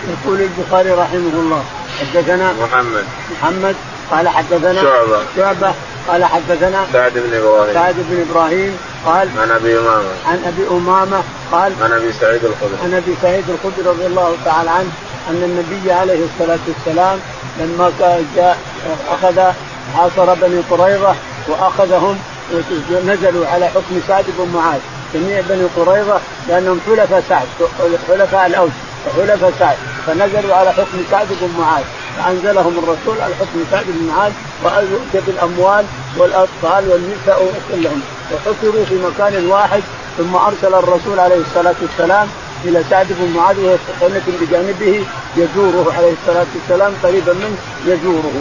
[0.09, 1.65] يقول البخاري رحمه الله
[2.01, 3.05] حدثنا محمد.
[3.33, 3.77] محمد
[4.11, 5.23] قال حدثنا شعبة.
[5.37, 5.75] شعبة
[6.09, 7.75] قال حدثنا سعد بن إبراهيم.
[7.75, 10.09] سعد بن إبراهيم قال عن أبي أمامة.
[10.27, 11.23] عن أبي أمامة
[11.53, 12.79] قال عن أبي سعيد الخدري.
[12.85, 14.91] عن أبي سعيد الخدري رضي الله تعالى عنه
[15.31, 17.19] أن النبي عليه الصلاة والسلام
[17.61, 17.93] لما
[18.37, 18.59] جاء
[19.11, 19.53] أخذ
[19.99, 21.15] عاصر بني قريظة
[21.49, 22.19] وأخذهم
[23.05, 24.81] نزلوا على حكم سعد بن معاذ.
[25.15, 27.47] جميع بني قريظة لأنهم حلفاء سعد
[28.09, 28.71] حلفاء الأوس
[29.07, 29.77] وحلفاء سعد.
[30.07, 31.85] فنزلوا على حكم سعد بن معاذ.
[32.17, 34.33] فأنزلهم الرسول على حكم سعد بن معاذ
[34.65, 35.85] ويؤتى بالأموال
[36.17, 38.01] والأطفال والنساء كلهم
[38.33, 39.83] وحصروا في مكان واحد
[40.19, 42.29] ثم أرسل الرسول عليه الصلاة والسلام
[42.65, 45.05] إلى سعد بن معاذ وهو سخنة بجانبه
[45.37, 48.33] يجوره عليه الصلاة والسلام قريبا منه يجوره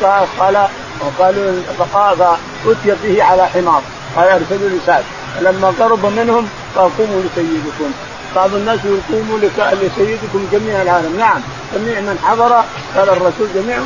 [0.00, 0.68] فقال
[1.00, 2.22] وقالوا فقال
[2.66, 3.82] اتي به على حمار.
[4.16, 5.04] قال ارسلوا لسعد
[5.36, 7.90] فلما قرب منهم قال قوموا لسيدكم.
[8.36, 9.38] بعض الناس يقوموا
[9.82, 11.16] لسيدكم جميع العالم.
[11.18, 11.40] نعم
[11.74, 12.52] جميع من حضر.
[12.96, 13.78] قال الرسول جميع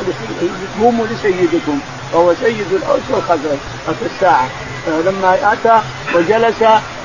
[0.81, 1.79] قوموا لسيدكم.
[2.13, 3.59] وهو سيد الأوس والخزرج.
[3.85, 4.47] في الساعة.
[4.85, 5.81] فلما أتى
[6.15, 6.63] وجلس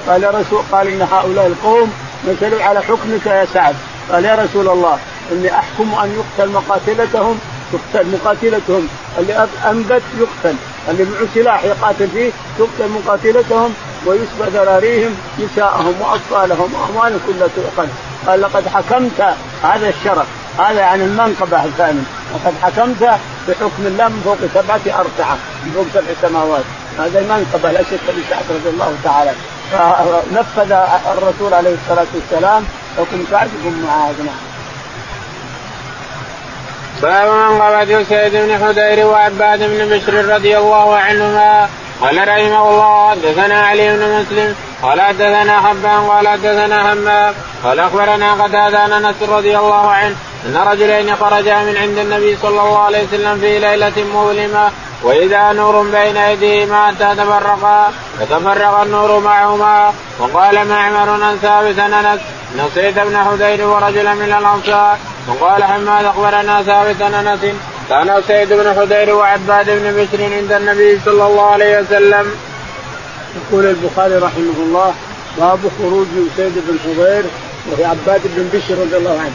[0.08, 1.92] قال رسول قال إن هؤلاء القوم
[2.28, 3.74] نزلوا على حكمك يا سعد.
[4.12, 4.98] قال يا رسول الله
[5.32, 7.38] إني أحكم أن يقتل مقاتلتهم
[7.72, 8.88] تقتل مقاتلتهم.
[9.18, 10.56] اللي أنبت يقتل.
[10.88, 13.74] اللي معه سلاح يقاتل فيه تقتل مقاتلتهم
[14.06, 17.88] ويسبى ذراريهم نساءهم وأطفالهم وأموالهم كلها تؤخذ
[18.26, 20.26] قال لقد حكمت هذا الشرف.
[20.58, 22.02] هذا يعني المنقبة الثاني.
[22.34, 26.64] لقد حكمت بحكم الله من فوق سبعة ارتعه من فوق سبع سماوات.
[26.98, 29.32] هذا المنقبة لا شك لسعد رضي الله تعالى.
[29.72, 30.72] فنفذ
[31.18, 32.64] الرسول عليه الصلاة والسلام.
[32.98, 34.53] حكم سعد بن معاذ نعم
[37.04, 41.68] باب من قبض سيد بن حدير وعباد بن بشر رضي الله عنهما.
[42.00, 47.34] قال رحمه الله حدثنا علي بن مسلم قال حدثنا حبان قال حدثنا همام
[47.64, 52.78] قال أخبرنا قتادة أنس رضي الله عنه أن رجلين خرجا من عند النبي صلى الله
[52.78, 54.70] عليه وسلم في ليلة مظلمة
[55.02, 59.92] وإذا نور بين أيديهما حتى تفرقا فتفرق النور معهما.
[60.20, 62.20] وقال معمر عن ثابت أنس
[62.58, 64.98] نصيت بن حدير ورجلا من الأنصار
[65.28, 67.40] وقال حماد أخبرنا ثابت أنس
[67.88, 72.30] كان سيد بن حدير وعباد بن بشر عند النبي صلى الله عليه وسلم.
[73.36, 74.94] يقول البخاري رحمه الله
[75.38, 76.06] باب خروج
[76.36, 77.24] سيد بن حضير
[77.72, 79.34] وفي عباد بن بشر رضي الله عنه.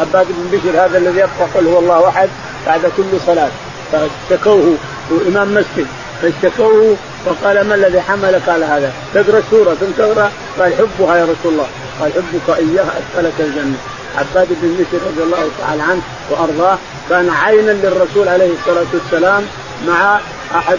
[0.00, 2.28] عباد بن بشر هذا الذي يبقى قل هو الله أحد
[2.66, 3.50] بعد كل صلاة.
[3.92, 4.76] فاشتكوه
[5.12, 5.86] هو امام مسجد.
[6.22, 6.96] فاشتكوه
[7.26, 11.66] فقال ما الذي حملك على هذا؟ تقرأ السوره ثم تقرأ قال حبها يا رسول الله.
[12.00, 13.76] قال حبك إياها أدخلك الجنة.
[14.18, 16.78] عباد بن بشر رضي الله تعالى عنه وأرضاه
[17.10, 19.44] كان عينا للرسول عليه الصلاة والسلام
[19.86, 20.20] مع
[20.54, 20.78] أحد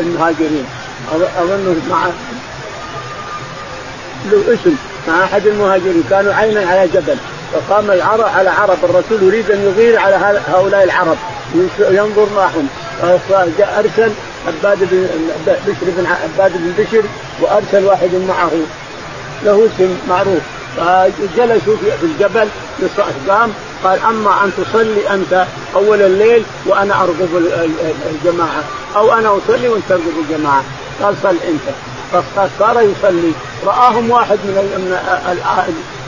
[0.00, 0.64] المهاجرين.
[1.38, 2.06] أظنه مع
[4.30, 4.76] له اسم
[5.08, 6.04] مع أحد المهاجرين.
[6.10, 7.16] كانوا عينا على جبل.
[7.52, 8.78] فقام العرب على عرب.
[8.84, 11.16] الرسول يريد أن يغير على هؤلاء العرب.
[11.78, 12.68] ينظر معهم.
[13.02, 14.10] أرسل
[14.46, 15.08] عباد بن
[15.46, 17.02] بشر بن عباد بن بشر
[17.40, 18.52] وأرسل واحد معه.
[19.44, 20.59] له اسم معروف.
[20.76, 22.48] فجلسوا في الجبل
[23.28, 23.52] قام
[23.84, 27.28] قال أما أن تصلي أنت أول الليل وأنا ارقب
[28.10, 28.64] الجماعة.
[28.96, 30.64] أو أنا أصلي وأنت ترقب الجماعة.
[31.02, 31.74] قال صل أنت.
[32.36, 33.32] فصار يصلي.
[33.66, 34.96] رآهم واحد من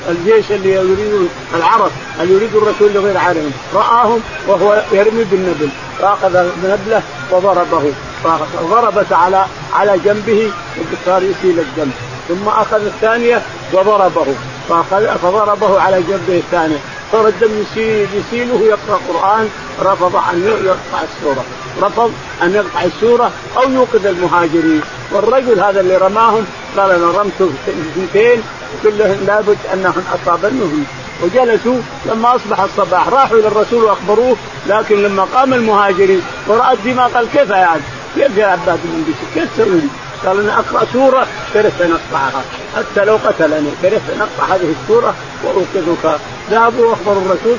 [0.08, 1.90] الجيش اللي يريدون العرب
[2.20, 5.68] اللي يريد الرسول لغير عارهم رآهم وهو يرمي بالنبل.
[5.98, 7.92] فأخذ نبله وضربه.
[8.24, 10.52] فضربت على على جنبه
[10.92, 11.90] وصار يسيل الدم.
[12.34, 14.26] ثم أخذ الثانية وضربه.
[14.68, 16.76] فأخذ فضربه على جنبه الثاني.
[17.12, 19.48] صار الدم يسيل يسيله يقرأ قرآن
[19.82, 21.44] رفض أن يقطع السورة.
[21.82, 22.12] رفض
[22.42, 24.80] أن يقطع السورة أو يوقظ المهاجرين.
[25.12, 28.42] والرجل هذا اللي رماهم قال أنا رمت اثنتين
[28.82, 30.84] كلهن لابد انهن اصابنهن
[31.22, 31.76] وجلسوا
[32.06, 37.50] لما أصبح الصباح راحوا إلى الرسول وأخبروه لكن لما قام المهاجرين ورأى الدماء قال كيف
[37.50, 37.82] يعني؟
[38.14, 39.80] كيف يا عباد بن بشر كيف تسوي
[40.26, 42.42] قال أنا أقرأ سورة كرهت ان اقطعها
[42.76, 47.58] حتى لو قتلني كرهت ان اقطع هذه السوره واوقظك ذهبوا واخبروا الرسول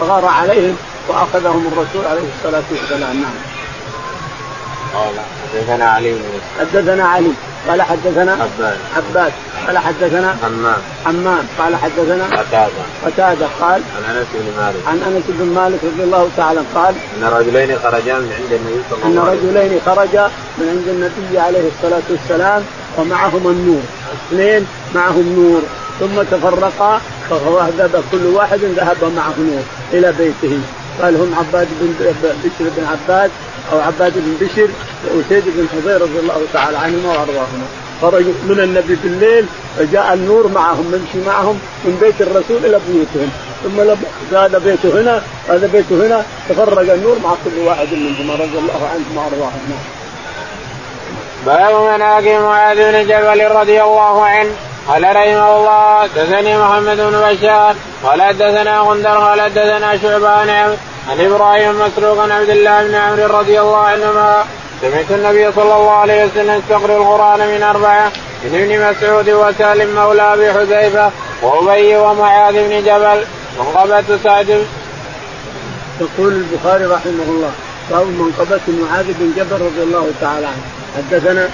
[0.00, 0.76] فغار عليهم
[1.08, 3.20] وأخذهم الرسول عليه الصلاة والسلام.
[3.20, 3.49] نعم.
[4.94, 5.14] قال
[5.54, 6.20] حدثنا علي بن
[6.60, 7.32] حدثنا علي
[7.68, 9.32] قال حدثنا عباد عباد
[9.66, 10.80] قال حدثنا حمام.
[11.04, 12.82] حمام قال حدثنا قتادة.
[13.06, 14.76] قتادة قال عن أنس بن مالك.
[14.86, 18.98] عن أنس بن مالك رضي الله تعالى قال إن رجلين خرجا من عند النبي صلى
[19.04, 19.48] الله عليه وسلم.
[19.48, 22.62] ان رجلين خرجا من عند النبي عليه الصلاة والسلام
[22.98, 23.82] ومعهما النور.
[24.14, 25.62] اثنين معهم نور.
[26.00, 29.62] ثم تفرقا فذهب كل واحد ذهب معه نور
[29.92, 30.60] إلى بيته.
[31.02, 31.94] قال هم عباد بن
[32.44, 33.30] بشر بن عباد
[33.72, 34.68] أو عباد بن بشر
[35.04, 37.66] وأسيد بن حضير رضي الله تعالى عنهما وأرضاهما.
[38.02, 39.46] خرجوا من النبي بالليل
[39.78, 43.30] فجاء النور معهم نمشي معهم من بيت الرسول إلى بيوتهم.
[43.64, 43.80] ثم
[44.36, 49.16] هذا بيته هنا هذا بيته هنا تفرق النور مع كل واحد منهم رضي الله عنهم
[49.16, 49.78] وارضاهم
[51.46, 54.50] باب مناقب معاذ بن جبل رضي الله عنه.
[54.88, 58.20] قال رحمه الله حدثني محمد بن بشار قال
[58.86, 60.76] غندر قال حدثنا شعبان
[61.08, 64.44] عن إبراهيم مسروق عن عبد الله بن عمرو رضي الله عنهما
[64.80, 68.12] سمعت النبي صلى الله عليه وسلم يستقر القرآن من أربعة
[68.44, 71.10] من ابن مسعود وسالم مولى أبي حذيفة
[71.42, 73.24] وأبي ومعاذ بن جبل
[73.58, 74.66] منقبة سعد
[76.00, 77.52] يقول البخاري رحمه الله
[77.90, 80.62] باب منقبة معاذ بن جبل رضي الله تعالى عنه.
[80.96, 81.48] حدثنا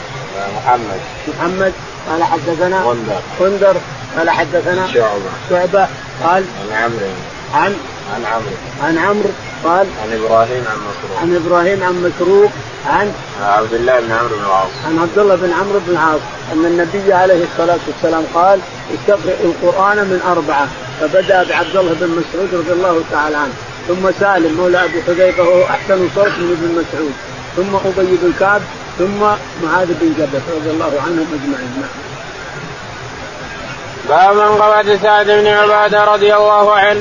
[0.57, 1.01] محمد.
[1.29, 1.73] محمد
[2.11, 3.21] قال حدثنا غندر.
[3.41, 3.77] غندر
[4.19, 5.31] قال حدثنا شعبة.
[5.51, 5.89] شعبة
[6.25, 7.07] قال عن عمرو.
[7.55, 7.77] عن
[8.15, 8.57] عن عمرو.
[8.83, 9.31] عن عمرو
[9.65, 11.21] قال عن إبراهيم عن مسروق.
[11.21, 12.51] عن إبراهيم عن مسروق
[12.87, 14.71] عن عبد الله بن عمرو بن العاص.
[14.87, 16.21] عن عبد الله بن عمرو بن العاص
[16.53, 18.61] أن النبي عليه الصلاة والسلام قال
[18.95, 20.69] استقرئ القرآن من أربعة.
[21.01, 23.55] فبدأ بعبد الله بن مسعود رضي الله تعالى عنه.
[23.89, 27.13] ثم سالم مولى أبي حذيفة وهو أحسن صوت من ابن مسعود.
[27.57, 28.63] ثم أبي بن كعب
[28.99, 29.21] ثم
[29.63, 31.73] معاذ بن جبل رضي الله عنهم أجمعين.
[31.81, 31.91] نعم.
[34.09, 37.01] باب من قبض سعد بن عبادة رضي الله عنه.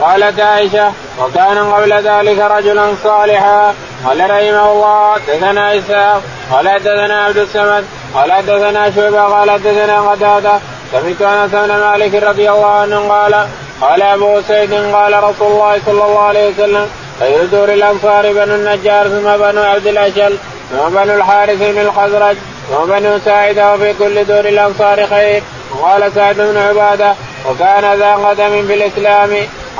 [0.00, 3.74] قالت عائشة وكان قبل ذلك رجلا صالحا.
[4.06, 6.22] قال رحمه الله حدثنا إسحاق
[6.52, 10.58] قال حدثنا عبد الصمد قال حدثنا شعبة قال حدثنا قتادة.
[10.92, 13.46] سمعت أنس بن مالك رضي الله عنه قال
[13.80, 16.86] قال أبو سعيد قال رسول الله صلى الله عليه وسلم
[17.20, 20.38] خير دور الأنصار بنو النجار ثم بنو عبد الأشل
[20.70, 22.36] ثم بنو الحارث بن الخزرج
[22.70, 25.42] ثم بنو ساعده وفي كل دور الأنصار خير.
[25.70, 27.14] وقال سعد بن عبادة
[27.48, 29.30] وكان ذا قدم في الإسلام.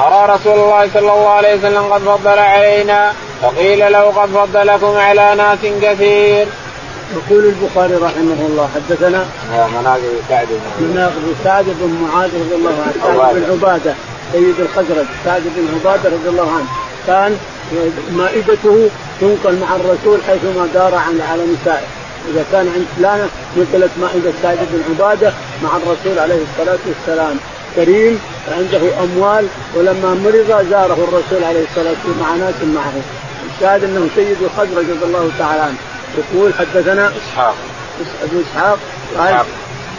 [0.06, 5.34] أرى رسول الله صلى الله عليه وسلم قد فضل علينا فقيل له قد فضلكم على
[5.34, 6.46] ناس كثير.
[7.16, 13.16] يقول البخاري رحمه الله حدثنا مناقب سعد بن مناقب سعد بن معاذ رضي الله عنه
[13.16, 13.94] سعد بن عبادة
[14.32, 16.66] سيد الخزرج سعد بن عبادة رضي الله عنه.
[17.06, 17.38] كان
[18.12, 18.88] مائدته
[19.20, 20.94] تنقل مع الرسول حيثما دار
[21.30, 21.86] على نسائه.
[22.30, 25.32] إذا كان عند فلانة نقلت مائدة سعد بن عبادة
[25.62, 27.36] مع الرسول عليه الصلاة والسلام.
[27.76, 32.92] كريم عنده أموال ولما مرض زاره الرسول عليه الصلاة والسلام مع ناس معه.
[33.54, 35.76] الشاهد أنه سيد الخزرج رضي الله تعالى عنه.
[36.18, 37.54] يقول حدثنا إسحاق.
[38.22, 38.78] ابن إسحاق
[39.18, 39.44] قال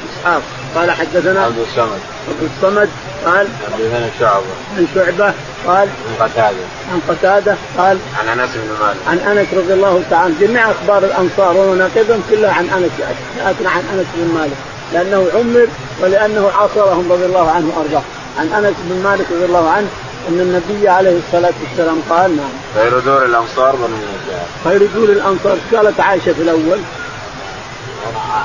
[0.09, 0.41] إسحاق.
[0.76, 1.99] قال حدثنا عبد الصمد.
[2.30, 2.89] عبد الصمد
[3.26, 4.45] قال حدثنا شعبة.
[4.78, 5.34] عن شعبة
[5.67, 6.65] قال عن قتادة.
[6.91, 8.97] عن قتادة قال عن أنس بن مالك.
[9.07, 12.91] عن أنس رضي الله تعالى جميع أخبار الأنصار ومناقبهم كلها عن أنس
[13.39, 14.57] ياتنا عن أنس بن مالك.
[14.93, 15.67] لأنه عمر
[16.01, 18.01] ولأنه عاصرهم رضي الله عنه وأرضاه.
[18.39, 19.87] عن أنس بن مالك رضي الله عنه
[20.29, 22.49] أن النبي عليه الصلاة والسلام قال نعم.
[22.75, 25.57] خير دور الأنصار بنو النجار خير دور الأنصار.
[25.73, 26.79] قالت عائشة في الأول.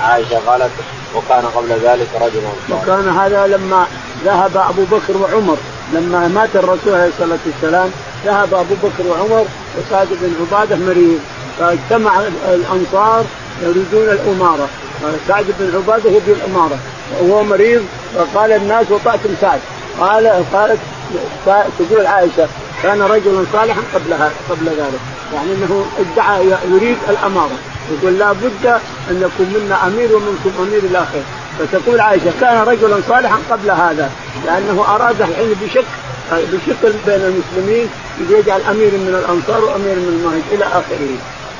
[0.02, 0.70] عائشة قالت
[1.14, 3.86] وكان قبل ذلك رجلا وكان هذا لما
[4.24, 5.56] ذهب أبو بكر وعمر.
[5.92, 7.90] لما مات الرسول عليه الصلاة والسلام
[8.24, 9.46] ذهب أبو بكر وعمر
[9.78, 11.20] وسعد بن عبادة مريض.
[11.58, 13.24] فاجتمع الأنصار
[13.62, 14.68] يريدون الأمارة.
[15.28, 16.78] سعد بن عبادة هو بالاماره
[17.20, 17.84] وهو مريض
[18.14, 19.60] فقال الناس وطأتم سعد.
[20.00, 20.78] قال قالت
[21.78, 22.48] تقول عائشة
[22.82, 25.00] كان رجلا صالحا قبلها قبل ذلك.
[25.34, 27.56] يعني إنه ادعى يريد الأمارة.
[27.92, 28.66] يقول لا بد
[29.10, 31.24] أن يكون منا أمير ومنكم أمير إلى اخره
[31.58, 34.10] فتقول عائشة كان رجلا صالحا قبل هذا.
[34.46, 35.84] لأنه أراد الحين بشك
[36.32, 37.88] بشكل بين المسلمين
[38.30, 41.16] يجعل أمير من الأنصار وأمير من المهاجر إلى آخره.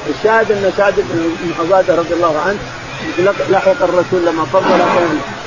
[0.08, 2.58] الشاهد أن سعد بن عبادة رضي الله عنه
[3.50, 4.80] لحق الرسول لما فضل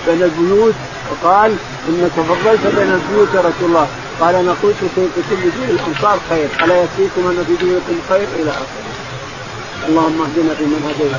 [0.07, 0.73] بين البيوت
[1.11, 1.51] وقال
[1.89, 3.87] إنك فضلت بين البيوت يا رسول الله.
[4.19, 4.85] قال نقول في
[5.29, 6.47] كل دين الأنصار خير.
[6.63, 8.83] ألا يكفيكم أن في دينكم خير إلى آخره.
[9.89, 11.11] اللهم اهدنا فيمن هديت.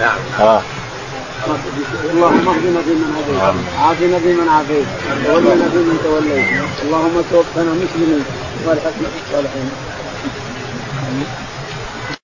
[0.00, 0.62] نعم خلاص
[2.10, 3.40] اللهم اهدنا فيمن هديت.
[3.78, 4.86] عافنا فيمن عافيت.
[5.26, 6.48] تولنا فيمن توليت.
[6.82, 8.24] اللهم توفنا مسلمين.
[8.66, 9.70] والحقنا بالصالحين.